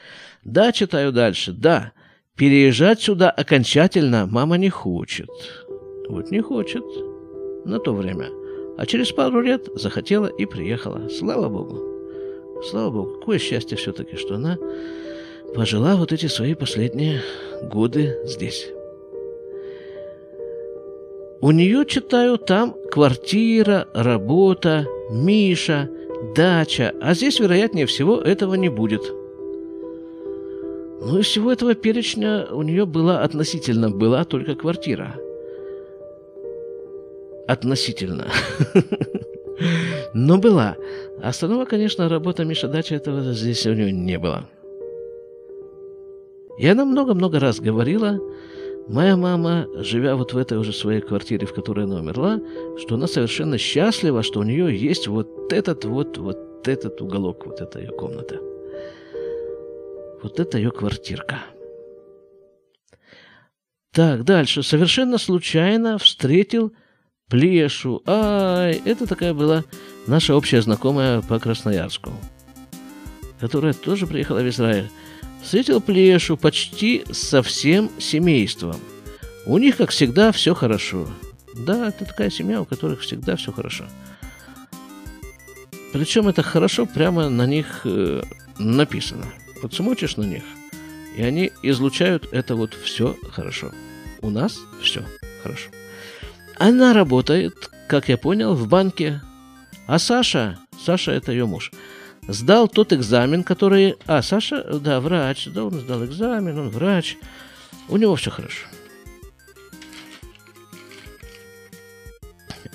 Да, 0.42 0.72
читаю 0.72 1.12
дальше. 1.12 1.52
Да, 1.52 1.92
переезжать 2.34 3.02
сюда 3.02 3.30
окончательно 3.30 4.26
мама 4.26 4.56
не 4.56 4.70
хочет. 4.70 5.28
Вот 6.08 6.30
не 6.30 6.40
хочет. 6.40 6.84
На 7.66 7.78
то 7.78 7.92
время. 7.92 8.28
А 8.78 8.86
через 8.86 9.10
пару 9.12 9.42
лет 9.42 9.68
захотела 9.74 10.28
и 10.28 10.46
приехала. 10.46 11.08
Слава 11.10 11.48
Богу. 11.48 12.62
Слава 12.70 12.90
Богу. 12.90 13.18
Какое 13.18 13.38
счастье 13.38 13.76
все-таки, 13.76 14.16
что 14.16 14.36
она 14.36 14.56
пожила 15.54 15.96
вот 15.96 16.12
эти 16.12 16.26
свои 16.26 16.54
последние 16.54 17.22
годы 17.62 18.18
здесь. 18.24 18.68
У 21.40 21.50
нее, 21.50 21.84
читаю, 21.86 22.38
там 22.38 22.74
квартира, 22.90 23.86
работа, 23.94 24.86
Миша, 25.10 25.88
дача, 26.34 26.94
а 27.00 27.14
здесь, 27.14 27.38
вероятнее 27.38 27.86
всего, 27.86 28.18
этого 28.18 28.54
не 28.54 28.68
будет. 28.68 29.02
Ну, 31.02 31.18
из 31.18 31.26
всего 31.26 31.52
этого 31.52 31.74
перечня 31.74 32.46
у 32.50 32.62
нее 32.62 32.86
была 32.86 33.22
относительно 33.22 33.90
была 33.90 34.24
только 34.24 34.54
квартира. 34.54 35.14
Относительно. 37.46 38.26
Но 40.14 40.38
была. 40.38 40.76
Остального, 41.22 41.64
конечно, 41.64 42.08
работа 42.08 42.44
Миша 42.44 42.66
Дача, 42.66 42.96
этого 42.96 43.32
здесь 43.32 43.66
у 43.66 43.74
нее 43.74 43.92
не 43.92 44.18
было. 44.18 44.48
И 46.58 46.66
она 46.66 46.84
много-много 46.84 47.38
раз 47.38 47.60
говорила, 47.60 48.20
Моя 48.88 49.16
мама, 49.16 49.66
живя 49.74 50.14
вот 50.14 50.32
в 50.32 50.38
этой 50.38 50.58
уже 50.58 50.72
своей 50.72 51.00
квартире, 51.00 51.44
в 51.44 51.52
которой 51.52 51.86
она 51.86 51.96
умерла, 51.96 52.40
что 52.78 52.94
она 52.94 53.08
совершенно 53.08 53.58
счастлива, 53.58 54.22
что 54.22 54.38
у 54.38 54.44
нее 54.44 54.76
есть 54.76 55.08
вот 55.08 55.52
этот 55.52 55.84
вот, 55.84 56.18
вот 56.18 56.68
этот 56.68 57.00
уголок, 57.00 57.46
вот 57.46 57.60
эта 57.60 57.80
ее 57.80 57.90
комната. 57.90 58.38
Вот 60.22 60.38
это 60.38 60.56
ее 60.56 60.70
квартирка. 60.70 61.40
Так, 63.92 64.24
дальше. 64.24 64.62
Совершенно 64.62 65.18
случайно 65.18 65.98
встретил 65.98 66.72
Плешу. 67.28 68.02
Ай, 68.06 68.80
это 68.84 69.08
такая 69.08 69.34
была 69.34 69.64
наша 70.06 70.36
общая 70.36 70.62
знакомая 70.62 71.22
по 71.22 71.40
Красноярску, 71.40 72.12
которая 73.40 73.72
тоже 73.72 74.06
приехала 74.06 74.38
в 74.38 74.48
Израиль 74.48 74.90
встретил 75.46 75.80
Плешу 75.80 76.36
почти 76.36 77.04
со 77.12 77.40
всем 77.40 77.88
семейством. 78.00 78.80
У 79.46 79.58
них, 79.58 79.76
как 79.76 79.90
всегда, 79.90 80.32
все 80.32 80.56
хорошо. 80.56 81.06
Да, 81.54 81.88
это 81.88 82.04
такая 82.04 82.30
семья, 82.30 82.60
у 82.60 82.64
которых 82.64 83.02
всегда 83.02 83.36
все 83.36 83.52
хорошо. 83.52 83.84
Причем 85.92 86.26
это 86.26 86.42
хорошо 86.42 86.84
прямо 86.84 87.28
на 87.28 87.46
них 87.46 87.82
э, 87.84 88.22
написано. 88.58 89.26
Вот 89.62 89.72
смотришь 89.72 90.16
на 90.16 90.24
них, 90.24 90.42
и 91.16 91.22
они 91.22 91.52
излучают 91.62 92.28
это 92.32 92.56
вот 92.56 92.74
все 92.74 93.16
хорошо. 93.30 93.70
У 94.22 94.30
нас 94.30 94.58
все 94.82 95.04
хорошо. 95.44 95.70
Она 96.58 96.92
работает, 96.92 97.70
как 97.88 98.08
я 98.08 98.18
понял, 98.18 98.54
в 98.54 98.66
банке. 98.66 99.22
А 99.86 100.00
Саша, 100.00 100.58
Саша 100.84 101.12
это 101.12 101.30
ее 101.30 101.46
муж– 101.46 101.70
сдал 102.28 102.68
тот 102.68 102.92
экзамен, 102.92 103.42
который... 103.44 103.96
А, 104.06 104.22
Саша, 104.22 104.62
да, 104.78 105.00
врач, 105.00 105.46
да, 105.46 105.64
он 105.64 105.80
сдал 105.80 106.04
экзамен, 106.04 106.58
он 106.58 106.68
врач. 106.70 107.16
У 107.88 107.96
него 107.96 108.16
все 108.16 108.30
хорошо. 108.30 108.66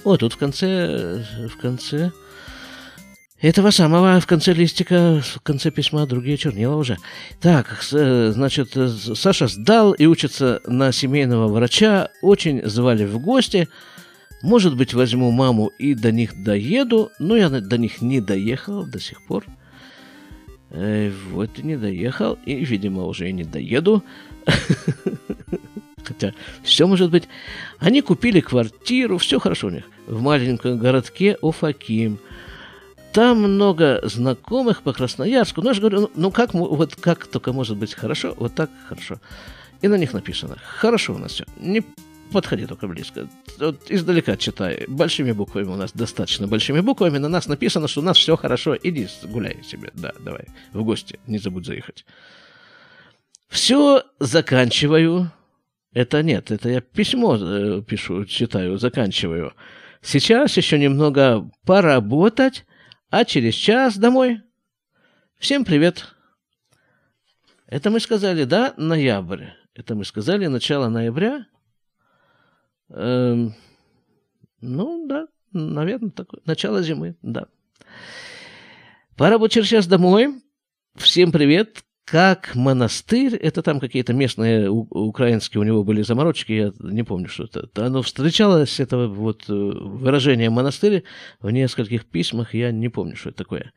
О, 0.04 0.18
тут 0.18 0.34
в 0.34 0.38
конце, 0.38 1.24
в 1.48 1.62
конце 1.62 2.12
этого 3.40 3.72
самого, 3.72 4.20
в 4.20 4.28
конце 4.28 4.54
листика, 4.54 5.22
в 5.24 5.42
конце 5.42 5.70
письма 5.70 6.06
другие 6.06 6.38
чернила 6.38 6.76
уже. 6.76 6.98
Так, 7.40 7.84
значит, 7.84 8.76
Саша 9.16 9.48
сдал 9.48 9.94
и 9.94 10.06
учится 10.06 10.62
на 10.66 10.92
семейного 10.92 11.48
врача, 11.48 12.10
очень 12.22 12.68
звали 12.68 13.06
в 13.06 13.20
гости– 13.20 13.68
может 14.42 14.76
быть, 14.76 14.94
возьму 14.94 15.32
маму 15.32 15.72
и 15.78 15.94
до 15.94 16.12
них 16.12 16.44
доеду, 16.44 17.12
но 17.20 17.36
я 17.36 17.50
до 17.50 17.78
них 17.78 18.02
не 18.02 18.22
доехал 18.22 18.86
до 18.86 19.00
сих 19.00 19.22
пор. 19.24 19.46
Э, 20.72 21.12
вот 21.32 21.60
и 21.60 21.64
не 21.64 21.78
доехал, 21.78 22.38
и, 22.46 22.56
видимо, 22.66 23.06
уже 23.06 23.30
и 23.30 23.34
не 23.34 23.44
доеду. 23.44 24.04
Хотя 26.04 26.34
все 26.64 26.88
может 26.88 27.12
быть. 27.12 27.28
Они 27.80 28.02
купили 28.02 28.40
квартиру, 28.40 29.18
все 29.18 29.40
хорошо 29.40 29.68
у 29.68 29.72
них, 29.72 29.84
в 30.08 30.22
маленьком 30.22 30.78
городке 30.78 31.38
Уфаким. 31.42 32.20
Там 33.12 33.42
много 33.42 34.00
знакомых 34.04 34.82
по 34.84 34.94
Красноярску. 34.94 35.62
Ну, 35.62 35.68
я 35.68 35.74
же 35.74 35.82
говорю, 35.82 36.02
ну, 36.02 36.12
ну 36.16 36.32
как, 36.32 36.54
вот 36.54 36.96
как 36.96 37.28
только 37.28 37.52
может 37.52 37.78
быть 37.78 37.94
хорошо, 37.94 38.34
вот 38.38 38.56
так 38.56 38.70
хорошо. 38.88 39.20
И 39.82 39.88
на 39.88 39.96
них 39.96 40.14
написано, 40.14 40.58
хорошо 40.64 41.16
у 41.16 41.18
нас 41.18 41.34
все. 41.34 41.46
Не 41.60 41.84
подходи 42.32 42.66
только 42.66 42.88
близко. 42.88 43.28
Вот 43.60 43.90
издалека 43.90 44.38
читай. 44.38 44.86
Большими 44.88 45.32
буквами 45.32 45.68
у 45.68 45.76
нас 45.76 45.92
достаточно 45.92 46.48
большими 46.48 46.80
буквами. 46.80 47.18
На 47.18 47.30
нас 47.30 47.48
написано, 47.48 47.88
что 47.88 48.02
у 48.02 48.04
нас 48.04 48.18
все 48.18 48.36
хорошо. 48.36 48.76
Иди 48.76 49.08
гуляй 49.24 49.64
себе. 49.64 49.92
Да, 49.94 50.14
давай. 50.20 50.46
В 50.74 50.84
гости. 50.84 51.20
Не 51.28 51.38
забудь 51.38 51.66
заехать. 51.66 52.06
Все 53.50 54.04
заканчиваю. 54.20 55.32
Это 55.94 56.24
нет, 56.24 56.52
это 56.52 56.70
я 56.70 56.80
письмо 56.80 57.38
э, 57.38 57.82
пишу, 57.86 58.24
читаю, 58.26 58.78
заканчиваю. 58.78 59.54
Сейчас 60.02 60.56
еще 60.56 60.80
немного 60.80 61.52
поработать, 61.66 62.66
а 63.10 63.26
через 63.26 63.56
час 63.56 63.98
домой. 63.98 64.42
Всем 65.38 65.66
привет. 65.66 66.16
Это 67.68 67.90
мы 67.90 68.00
сказали, 68.00 68.46
да, 68.46 68.74
ноябрь. 68.78 69.48
Это 69.76 69.96
мы 69.96 70.06
сказали 70.06 70.48
начало 70.48 70.88
ноября. 70.88 71.46
Эм, 72.94 73.54
ну, 74.60 75.08
да, 75.08 75.28
наверное, 75.52 76.12
такое. 76.12 76.42
Начало 76.46 76.82
зимы, 76.82 77.16
да. 77.22 77.48
Пора 79.18 79.38
бы 79.38 79.50
сейчас 79.50 79.88
домой. 79.88 80.42
Всем 80.96 81.32
привет. 81.32 81.84
Как 82.04 82.56
монастырь, 82.56 83.36
это 83.36 83.62
там 83.62 83.80
какие-то 83.80 84.12
местные 84.12 84.70
украинские 84.70 85.62
у 85.62 85.64
него 85.64 85.84
были 85.84 86.02
заморочки, 86.02 86.52
я 86.52 86.74
не 86.80 87.04
помню, 87.04 87.30
что 87.30 87.46
это. 87.46 87.70
Оно 87.86 88.02
встречалось, 88.02 88.80
это 88.82 89.08
вот 89.08 89.48
э, 89.48 89.54
выражение 89.54 90.50
монастырь 90.50 91.04
в 91.40 91.50
нескольких 91.52 92.06
письмах, 92.06 92.54
я 92.54 92.72
не 92.72 92.90
помню, 92.90 93.16
что 93.16 93.30
это 93.30 93.38
такое. 93.38 93.72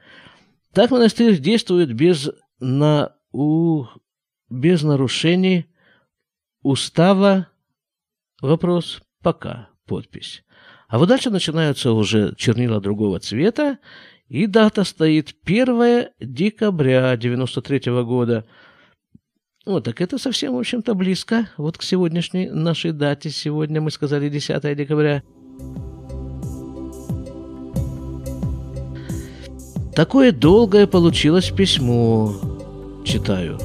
Так 0.73 0.91
монастырь 0.91 1.39
действует 1.39 1.93
без, 1.93 2.31
на, 2.59 3.15
у, 3.31 3.85
без 4.49 4.83
нарушений 4.83 5.67
устава 6.63 7.49
Вопрос 8.45 9.01
«пока» 9.25 9.69
подпись. 9.87 10.45
А 10.89 10.99
вот 10.99 11.09
дальше 11.09 11.31
начинаются 11.31 11.93
уже 11.93 12.35
чернила 12.37 12.81
другого 12.81 13.19
цвета, 13.19 13.79
и 14.29 14.47
дата 14.47 14.85
стоит 14.85 15.35
1 15.45 16.11
декабря 16.21 17.17
93 17.17 17.91
-го 17.91 18.05
года. 18.05 18.45
Вот, 19.67 19.85
так 19.85 20.01
это 20.01 20.19
совсем, 20.19 20.55
в 20.55 20.59
общем-то, 20.59 20.95
близко. 20.95 21.49
Вот 21.57 21.79
к 21.79 21.83
сегодняшней 21.83 22.51
нашей 22.51 22.93
дате. 22.93 23.31
Сегодня 23.31 23.81
мы 23.81 23.91
сказали 23.91 24.29
10 24.29 24.75
декабря. 24.75 25.23
Такое 29.95 30.33
долгое 30.33 30.87
получилось 30.87 31.51
письмо. 31.51 32.35
Читаю. 33.05 33.59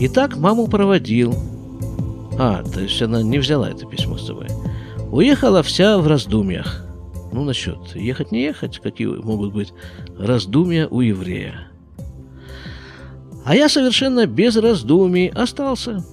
Итак, 0.00 0.36
маму 0.36 0.68
проводил. 0.68 1.34
А, 2.38 2.62
то 2.62 2.80
есть 2.80 3.02
она 3.02 3.22
не 3.22 3.38
взяла 3.38 3.68
это 3.68 3.84
письмо 3.86 4.16
с 4.16 4.26
собой. 4.26 4.46
Уехала 5.12 5.64
вся 5.64 5.98
в 5.98 6.06
раздумьях. 6.06 6.84
Ну, 7.32 7.42
насчет 7.42 7.96
ехать 7.96 8.30
не 8.30 8.42
ехать, 8.42 8.78
какие 8.78 9.08
могут 9.08 9.52
быть 9.52 9.72
раздумья 10.16 10.86
у 10.86 11.00
еврея. 11.00 11.68
А 13.44 13.56
я 13.56 13.68
совершенно 13.68 14.26
без 14.26 14.56
раздумий 14.56 15.26
остался. 15.28 16.04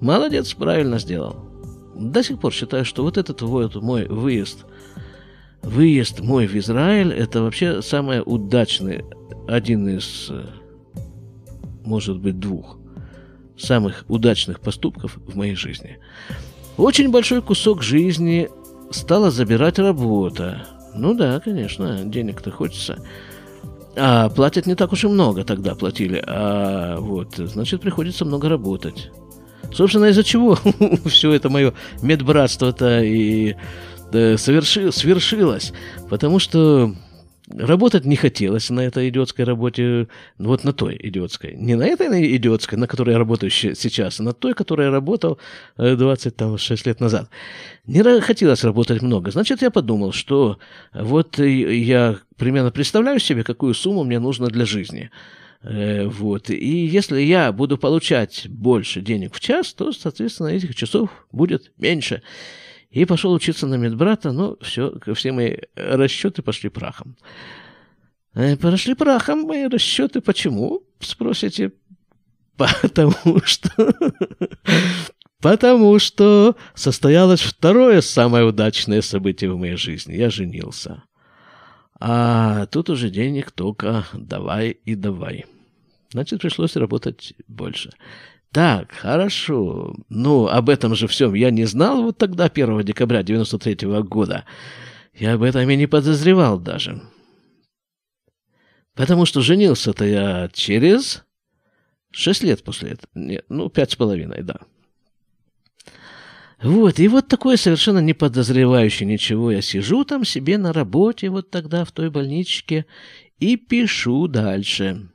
Молодец, 0.00 0.54
правильно 0.54 0.98
сделал. 0.98 1.36
До 1.94 2.22
сих 2.22 2.40
пор 2.40 2.52
считаю, 2.54 2.86
что 2.86 3.02
вот 3.02 3.18
этот 3.18 3.42
вот 3.42 3.74
мой 3.74 4.06
выезд, 4.06 4.64
выезд 5.62 6.20
мой 6.20 6.46
в 6.46 6.56
Израиль, 6.56 7.12
это 7.12 7.42
вообще 7.42 7.82
самый 7.82 8.22
удачный, 8.24 9.04
один 9.46 9.86
из, 9.86 10.30
может 11.84 12.20
быть, 12.20 12.38
двух 12.38 12.78
самых 13.58 14.04
удачных 14.08 14.60
поступков 14.60 15.18
в 15.26 15.36
моей 15.36 15.56
жизни. 15.56 15.98
Очень 16.78 17.10
большой 17.10 17.42
кусок 17.42 17.82
жизни 17.82 18.48
стала 18.92 19.32
забирать 19.32 19.80
работа. 19.80 20.64
Ну 20.94 21.12
да, 21.12 21.40
конечно, 21.40 22.04
денег-то 22.04 22.52
хочется. 22.52 23.04
А 23.96 24.28
платят 24.28 24.66
не 24.66 24.76
так 24.76 24.92
уж 24.92 25.02
и 25.02 25.08
много 25.08 25.42
тогда 25.42 25.74
платили. 25.74 26.22
А 26.24 26.98
вот, 27.00 27.34
значит, 27.36 27.80
приходится 27.80 28.24
много 28.24 28.48
работать. 28.48 29.10
Собственно, 29.72 30.06
из-за 30.06 30.22
чего 30.22 30.56
все 31.04 31.32
это 31.32 31.50
мое 31.50 31.74
медбратство-то 32.00 33.02
и 33.02 33.56
да, 34.12 34.38
соверши, 34.38 34.92
свершилось. 34.92 35.72
Потому 36.08 36.38
что 36.38 36.94
Работать 37.50 38.04
не 38.04 38.16
хотелось 38.16 38.68
на 38.70 38.80
этой 38.80 39.08
идиотской 39.08 39.44
работе, 39.44 40.08
вот 40.38 40.64
на 40.64 40.72
той 40.72 40.98
идиотской. 41.02 41.54
Не 41.54 41.76
на 41.76 41.86
этой 41.86 42.36
идиотской, 42.36 42.78
на 42.78 42.86
которой 42.86 43.12
я 43.12 43.18
работаю 43.18 43.50
сейчас, 43.50 44.20
а 44.20 44.22
на 44.22 44.32
той, 44.32 44.54
которой 44.54 44.86
я 44.86 44.90
работал 44.90 45.38
26 45.76 46.86
э, 46.86 46.90
лет 46.90 47.00
назад. 47.00 47.30
Не 47.86 48.20
хотелось 48.20 48.64
работать 48.64 49.02
много. 49.02 49.30
Значит, 49.30 49.62
я 49.62 49.70
подумал, 49.70 50.12
что 50.12 50.58
вот 50.92 51.38
я 51.38 52.18
примерно 52.36 52.70
представляю 52.70 53.18
себе, 53.18 53.44
какую 53.44 53.72
сумму 53.74 54.04
мне 54.04 54.18
нужно 54.18 54.48
для 54.48 54.66
жизни. 54.66 55.10
Э, 55.62 56.06
вот. 56.06 56.50
И 56.50 56.86
если 56.86 57.20
я 57.20 57.52
буду 57.52 57.78
получать 57.78 58.46
больше 58.48 59.00
денег 59.00 59.34
в 59.34 59.40
час, 59.40 59.72
то, 59.72 59.92
соответственно, 59.92 60.48
этих 60.48 60.74
часов 60.74 61.10
будет 61.32 61.72
меньше. 61.78 62.22
И 62.90 63.04
пошел 63.04 63.32
учиться 63.32 63.66
на 63.66 63.74
медбрата, 63.74 64.32
но 64.32 64.56
все, 64.60 64.94
все 65.14 65.32
мои 65.32 65.56
расчеты 65.74 66.42
пошли 66.42 66.70
прахом. 66.70 67.16
Э, 68.34 68.56
пошли 68.56 68.94
прахом 68.94 69.42
мои 69.42 69.66
расчеты. 69.66 70.20
Почему? 70.20 70.82
Спросите. 71.00 71.72
Потому 72.56 73.40
что... 73.44 73.70
Потому 75.40 76.00
что 76.00 76.56
состоялось 76.74 77.42
второе 77.42 78.00
самое 78.00 78.44
удачное 78.44 79.02
событие 79.02 79.52
в 79.52 79.58
моей 79.58 79.76
жизни. 79.76 80.14
Я 80.14 80.30
женился. 80.30 81.04
А 82.00 82.66
тут 82.66 82.90
уже 82.90 83.10
денег 83.10 83.52
только 83.52 84.06
давай 84.12 84.70
и 84.70 84.94
давай. 84.96 85.46
Значит, 86.10 86.40
пришлось 86.40 86.74
работать 86.76 87.34
больше. 87.46 87.92
Так, 88.52 88.92
хорошо. 88.92 89.94
Ну, 90.08 90.46
об 90.46 90.70
этом 90.70 90.94
же 90.94 91.06
всем 91.06 91.34
я 91.34 91.50
не 91.50 91.66
знал 91.66 92.02
вот 92.02 92.18
тогда, 92.18 92.48
1 92.48 92.82
декабря 92.82 93.22
93 93.22 93.86
-го 93.86 94.02
года. 94.02 94.44
Я 95.14 95.34
об 95.34 95.42
этом 95.42 95.68
и 95.68 95.76
не 95.76 95.86
подозревал 95.86 96.58
даже. 96.58 97.02
Потому 98.94 99.26
что 99.26 99.42
женился-то 99.42 100.04
я 100.04 100.48
через 100.52 101.24
шесть 102.10 102.42
лет 102.42 102.64
после 102.64 102.90
этого. 102.90 103.10
Нет, 103.14 103.44
ну, 103.48 103.68
пять 103.68 103.92
с 103.92 103.96
половиной, 103.96 104.42
да. 104.42 104.56
Вот, 106.62 106.98
и 106.98 107.06
вот 107.06 107.28
такое 107.28 107.56
совершенно 107.56 108.00
не 108.00 108.14
подозревающее 108.14 109.06
ничего. 109.06 109.52
Я 109.52 109.62
сижу 109.62 110.04
там 110.04 110.24
себе 110.24 110.58
на 110.58 110.72
работе 110.72 111.28
вот 111.28 111.50
тогда 111.50 111.84
в 111.84 111.92
той 111.92 112.10
больничке 112.10 112.86
и 113.38 113.56
пишу 113.56 114.26
дальше. 114.26 115.08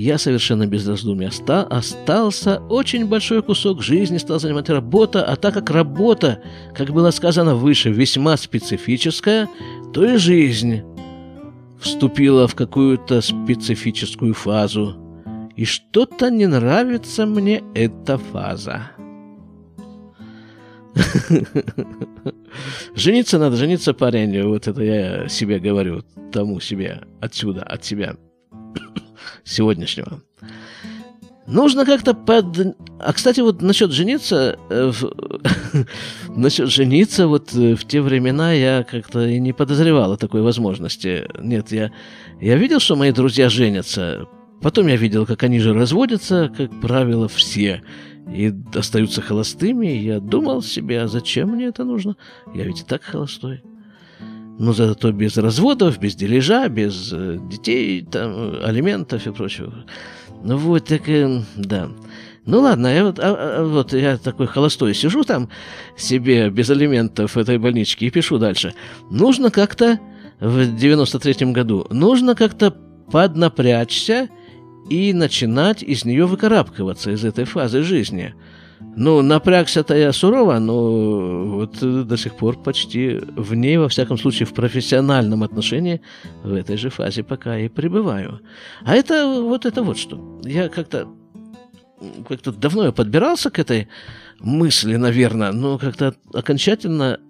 Я 0.00 0.16
совершенно 0.16 0.64
без 0.64 0.86
раздумий 0.86 1.26
оста 1.26 1.64
остался. 1.64 2.60
Очень 2.68 3.08
большой 3.08 3.42
кусок 3.42 3.82
жизни 3.82 4.18
стал 4.18 4.38
занимать 4.38 4.70
работа, 4.70 5.24
а 5.24 5.34
так 5.34 5.54
как 5.54 5.70
работа, 5.70 6.40
как 6.72 6.90
было 6.90 7.10
сказано 7.10 7.56
выше, 7.56 7.90
весьма 7.90 8.36
специфическая, 8.36 9.48
то 9.92 10.04
и 10.04 10.16
жизнь 10.16 10.82
вступила 11.80 12.46
в 12.46 12.54
какую-то 12.54 13.20
специфическую 13.20 14.34
фазу. 14.34 14.96
И 15.56 15.64
что-то 15.64 16.30
не 16.30 16.46
нравится 16.46 17.26
мне 17.26 17.64
эта 17.74 18.18
фаза. 18.18 18.92
Жениться 22.94 23.40
надо, 23.40 23.56
жениться 23.56 23.94
парень. 23.94 24.44
Вот 24.46 24.68
это 24.68 24.80
я 24.80 25.28
себе 25.28 25.58
говорю, 25.58 26.04
тому 26.30 26.60
себе, 26.60 27.02
отсюда, 27.20 27.64
от 27.64 27.84
себя 27.84 28.14
сегодняшнего. 29.48 30.20
Нужно 31.46 31.86
как-то 31.86 32.12
под... 32.12 32.76
А, 32.98 33.12
кстати, 33.14 33.40
вот 33.40 33.62
насчет 33.62 33.90
жениться... 33.90 34.58
Э, 34.68 34.92
насчет 36.28 36.68
жениться 36.68 37.26
вот 37.26 37.54
э, 37.54 37.74
в 37.74 37.86
те 37.86 38.02
времена 38.02 38.52
я 38.52 38.82
как-то 38.82 39.26
и 39.26 39.40
не 39.40 39.54
подозревал 39.54 40.12
о 40.12 40.16
такой 40.18 40.42
возможности. 40.42 41.26
Нет, 41.40 41.72
я, 41.72 41.90
я 42.38 42.56
видел, 42.56 42.80
что 42.80 42.96
мои 42.96 43.12
друзья 43.12 43.48
женятся. 43.48 44.26
Потом 44.60 44.88
я 44.88 44.96
видел, 44.96 45.24
как 45.24 45.42
они 45.42 45.58
же 45.58 45.72
разводятся, 45.72 46.52
как 46.54 46.70
правило, 46.82 47.28
все. 47.28 47.82
И 48.30 48.52
остаются 48.74 49.22
холостыми. 49.22 49.86
Я 49.86 50.20
думал 50.20 50.60
себе, 50.60 51.00
а 51.00 51.08
зачем 51.08 51.52
мне 51.52 51.66
это 51.66 51.82
нужно? 51.84 52.16
Я 52.54 52.64
ведь 52.64 52.82
и 52.82 52.84
так 52.84 53.02
холостой 53.02 53.62
но 54.58 54.72
зато 54.72 55.12
без 55.12 55.36
разводов, 55.36 55.98
без 55.98 56.16
дележа, 56.16 56.68
без 56.68 57.12
э, 57.12 57.38
детей, 57.48 58.02
там, 58.02 58.56
алиментов 58.62 59.26
и 59.26 59.32
прочего. 59.32 59.72
Ну 60.42 60.56
вот, 60.56 60.86
так, 60.86 61.08
э, 61.08 61.42
да. 61.56 61.88
Ну 62.44 62.60
ладно, 62.60 62.88
я 62.88 63.04
вот, 63.04 63.18
а, 63.20 63.36
а, 63.60 63.64
вот 63.64 63.92
я 63.92 64.18
такой 64.18 64.48
холостой 64.48 64.94
сижу 64.94 65.22
там 65.22 65.48
себе 65.96 66.50
без 66.50 66.70
алиментов 66.70 67.36
в 67.36 67.38
этой 67.38 67.58
больничке 67.58 68.06
и 68.06 68.10
пишу 68.10 68.38
дальше. 68.38 68.74
Нужно 69.10 69.50
как-то 69.50 70.00
в 70.40 70.58
93-м 70.58 71.52
году, 71.52 71.86
нужно 71.90 72.34
как-то 72.34 72.72
поднапрячься 73.12 74.28
и 74.90 75.12
начинать 75.12 75.82
из 75.82 76.04
нее 76.04 76.26
выкарабкиваться, 76.26 77.12
из 77.12 77.24
этой 77.24 77.44
фазы 77.44 77.82
жизни– 77.82 78.34
ну, 78.98 79.22
напрягся-то 79.22 79.94
я 79.96 80.12
сурово, 80.12 80.58
но 80.58 81.44
вот 81.44 82.06
до 82.06 82.16
сих 82.16 82.34
пор 82.34 82.60
почти 82.60 83.20
в 83.36 83.54
ней, 83.54 83.76
во 83.76 83.88
всяком 83.88 84.18
случае, 84.18 84.46
в 84.46 84.52
профессиональном 84.52 85.44
отношении, 85.44 86.00
в 86.42 86.52
этой 86.52 86.76
же 86.76 86.90
фазе 86.90 87.22
пока 87.22 87.58
и 87.58 87.68
пребываю. 87.68 88.40
А 88.84 88.96
это 88.96 89.40
вот 89.40 89.66
это 89.66 89.84
вот 89.84 89.98
что. 89.98 90.40
Я 90.44 90.68
как-то 90.68 91.06
как-то 92.28 92.50
давно 92.50 92.86
я 92.86 92.92
подбирался 92.92 93.50
к 93.50 93.60
этой 93.60 93.86
мысли, 94.40 94.96
наверное, 94.96 95.52
но 95.52 95.78
как-то 95.78 96.14
окончательно 96.34 97.20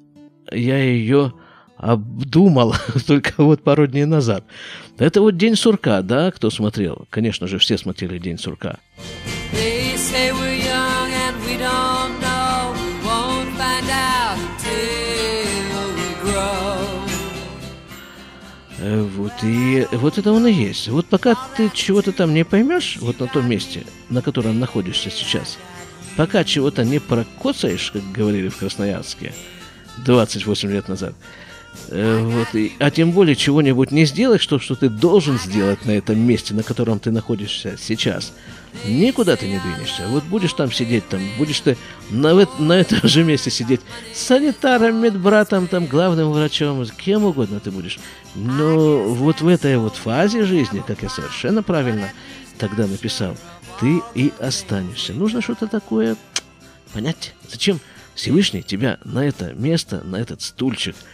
я 0.50 0.78
ее 0.78 1.34
обдумал 1.76 2.74
только 3.06 3.34
вот 3.36 3.62
пару 3.62 3.86
дней 3.86 4.06
назад. 4.06 4.44
Это 4.96 5.20
вот 5.20 5.36
День 5.36 5.54
сурка, 5.54 6.00
да, 6.00 6.30
кто 6.30 6.48
смотрел? 6.48 7.06
Конечно 7.10 7.46
же, 7.46 7.58
все 7.58 7.76
смотрели 7.76 8.18
День 8.18 8.38
сурка. 8.38 8.78
They 9.52 9.96
say 9.96 10.32
we're 10.32 10.57
вот 18.80 19.32
и 19.42 19.86
вот 19.92 20.18
это 20.18 20.32
он 20.32 20.46
и 20.46 20.52
есть. 20.52 20.88
Вот 20.88 21.06
пока 21.06 21.36
ты 21.56 21.70
чего-то 21.72 22.12
там 22.12 22.34
не 22.34 22.44
поймешь, 22.44 22.98
вот 23.00 23.20
на 23.20 23.26
том 23.26 23.48
месте, 23.48 23.84
на 24.08 24.22
котором 24.22 24.58
находишься 24.58 25.10
сейчас, 25.10 25.58
пока 26.16 26.44
чего-то 26.44 26.84
не 26.84 26.98
прокоцаешь, 26.98 27.90
как 27.90 28.02
говорили 28.12 28.48
в 28.48 28.56
Красноярске 28.56 29.34
28 30.04 30.70
лет 30.70 30.88
назад, 30.88 31.14
Э, 31.14 31.47
вот, 31.90 32.54
и, 32.54 32.72
а 32.80 32.90
тем 32.90 33.12
более 33.12 33.34
чего-нибудь 33.34 33.92
не 33.92 34.04
сделать, 34.04 34.42
что, 34.42 34.58
что 34.58 34.74
ты 34.74 34.90
должен 34.90 35.38
сделать 35.38 35.86
на 35.86 35.92
этом 35.92 36.18
месте, 36.18 36.52
на 36.52 36.62
котором 36.62 36.98
ты 36.98 37.10
находишься 37.10 37.76
сейчас. 37.78 38.34
Никуда 38.86 39.36
ты 39.36 39.48
не 39.48 39.58
двинешься. 39.58 40.06
Вот 40.08 40.24
будешь 40.24 40.52
там 40.52 40.70
сидеть, 40.70 41.08
там, 41.08 41.20
будешь 41.38 41.60
ты 41.60 41.78
на, 42.10 42.46
на 42.58 42.72
этом 42.74 43.08
же 43.08 43.24
месте 43.24 43.50
сидеть 43.50 43.80
санитаром, 44.14 44.96
медбратом, 44.96 45.66
там, 45.66 45.86
главным 45.86 46.30
врачом, 46.30 46.84
кем 46.86 47.24
угодно 47.24 47.58
ты 47.58 47.70
будешь. 47.70 47.98
Но 48.34 49.08
вот 49.08 49.40
в 49.40 49.48
этой 49.48 49.78
вот 49.78 49.96
фазе 49.96 50.44
жизни, 50.44 50.82
как 50.86 51.02
я 51.02 51.08
совершенно 51.08 51.62
правильно 51.62 52.12
тогда 52.58 52.86
написал, 52.86 53.34
ты 53.80 54.02
и 54.14 54.32
останешься. 54.38 55.14
Нужно 55.14 55.40
что-то 55.40 55.68
такое 55.68 56.16
понять. 56.92 57.34
Зачем 57.50 57.80
Всевышний 58.14 58.62
тебя 58.62 58.98
на 59.04 59.24
это 59.24 59.54
место, 59.54 60.02
на 60.04 60.16
этот 60.16 60.42
стульчик– 60.42 60.96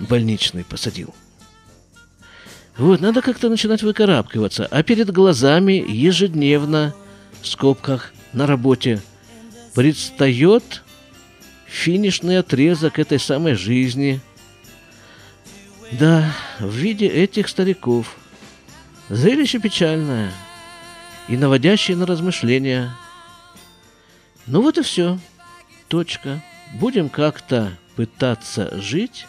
больничный 0.00 0.64
посадил. 0.64 1.14
Вот, 2.76 3.00
надо 3.00 3.22
как-то 3.22 3.48
начинать 3.48 3.82
выкарабкиваться. 3.82 4.66
А 4.66 4.82
перед 4.82 5.10
глазами 5.10 5.84
ежедневно, 5.88 6.94
в 7.42 7.48
скобках, 7.48 8.12
на 8.32 8.46
работе, 8.46 9.02
предстает 9.74 10.82
финишный 11.66 12.38
отрезок 12.38 12.98
этой 12.98 13.18
самой 13.18 13.54
жизни. 13.54 14.20
Да, 15.92 16.32
в 16.60 16.72
виде 16.72 17.06
этих 17.06 17.48
стариков. 17.48 18.16
Зрелище 19.08 19.58
печальное 19.58 20.32
и 21.28 21.36
наводящее 21.36 21.96
на 21.96 22.06
размышления. 22.06 22.94
Ну 24.46 24.62
вот 24.62 24.78
и 24.78 24.82
все. 24.82 25.18
Точка. 25.88 26.42
Будем 26.74 27.08
как-то 27.08 27.72
пытаться 27.96 28.80
жить 28.80 29.26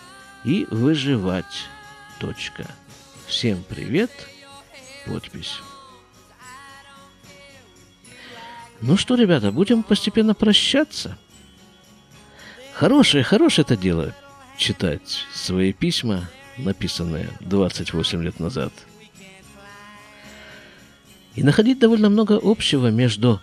и 0.49 0.65
выживать. 0.71 1.69
Точка. 2.19 2.65
Всем 3.27 3.63
привет. 3.69 4.09
подпись. 5.05 5.59
Ну 8.81 8.97
что, 8.97 9.13
ребята, 9.13 9.51
будем 9.51 9.83
постепенно 9.83 10.33
прощаться. 10.33 11.19
Хорошее, 12.73 13.23
хорошее 13.23 13.63
это 13.63 13.77
дело 13.77 14.15
читать 14.57 15.25
свои 15.35 15.71
письма, 15.71 16.27
написанные 16.57 17.29
28 17.41 18.23
лет 18.23 18.39
назад. 18.39 18.73
И 21.35 21.43
находить 21.43 21.77
довольно 21.77 22.09
много 22.09 22.39
общего 22.41 22.87
между 22.87 23.39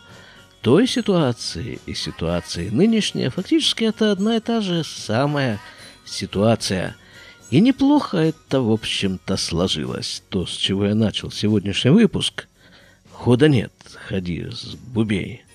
той 0.61 0.88
ситуацией 0.88 1.78
и 1.86 1.94
ситуацией 1.94 2.70
нынешней. 2.70 3.28
Фактически 3.28 3.84
это 3.84 4.11
одна 4.11 4.38
и 4.38 4.40
та 4.40 4.61
же 4.61 4.82
самая 4.82 5.61
ситуация. 6.07 6.96
И 7.50 7.61
неплохо 7.61 8.16
это, 8.18 8.61
в 8.61 8.72
общем-то, 8.72 9.36
сложилось. 9.36 10.22
То, 10.28 10.46
с 10.46 10.50
чего 10.50 10.86
я 10.86 10.94
начал 10.94 11.30
сегодняшний 11.30 11.90
выпуск. 11.90 12.48
Хода 13.12 13.48
нет, 13.48 13.72
ходи 14.09 14.48
с 14.50 14.74
бубей 14.74 15.46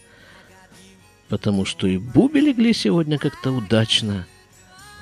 потому 1.32 1.64
что 1.64 1.88
и 1.88 1.98
буби 1.98 2.40
легли 2.40 2.74
сегодня 2.74 3.18
как-то 3.18 3.52
удачно. 3.52 4.28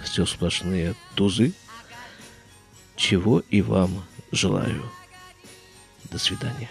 Все 0.03 0.27
сплошные 0.27 0.93
тузы, 1.15 1.53
чего 2.95 3.39
и 3.49 3.63
вам 3.63 4.03
желаю. 4.31 4.83
До 6.11 6.19
свидания. 6.19 6.69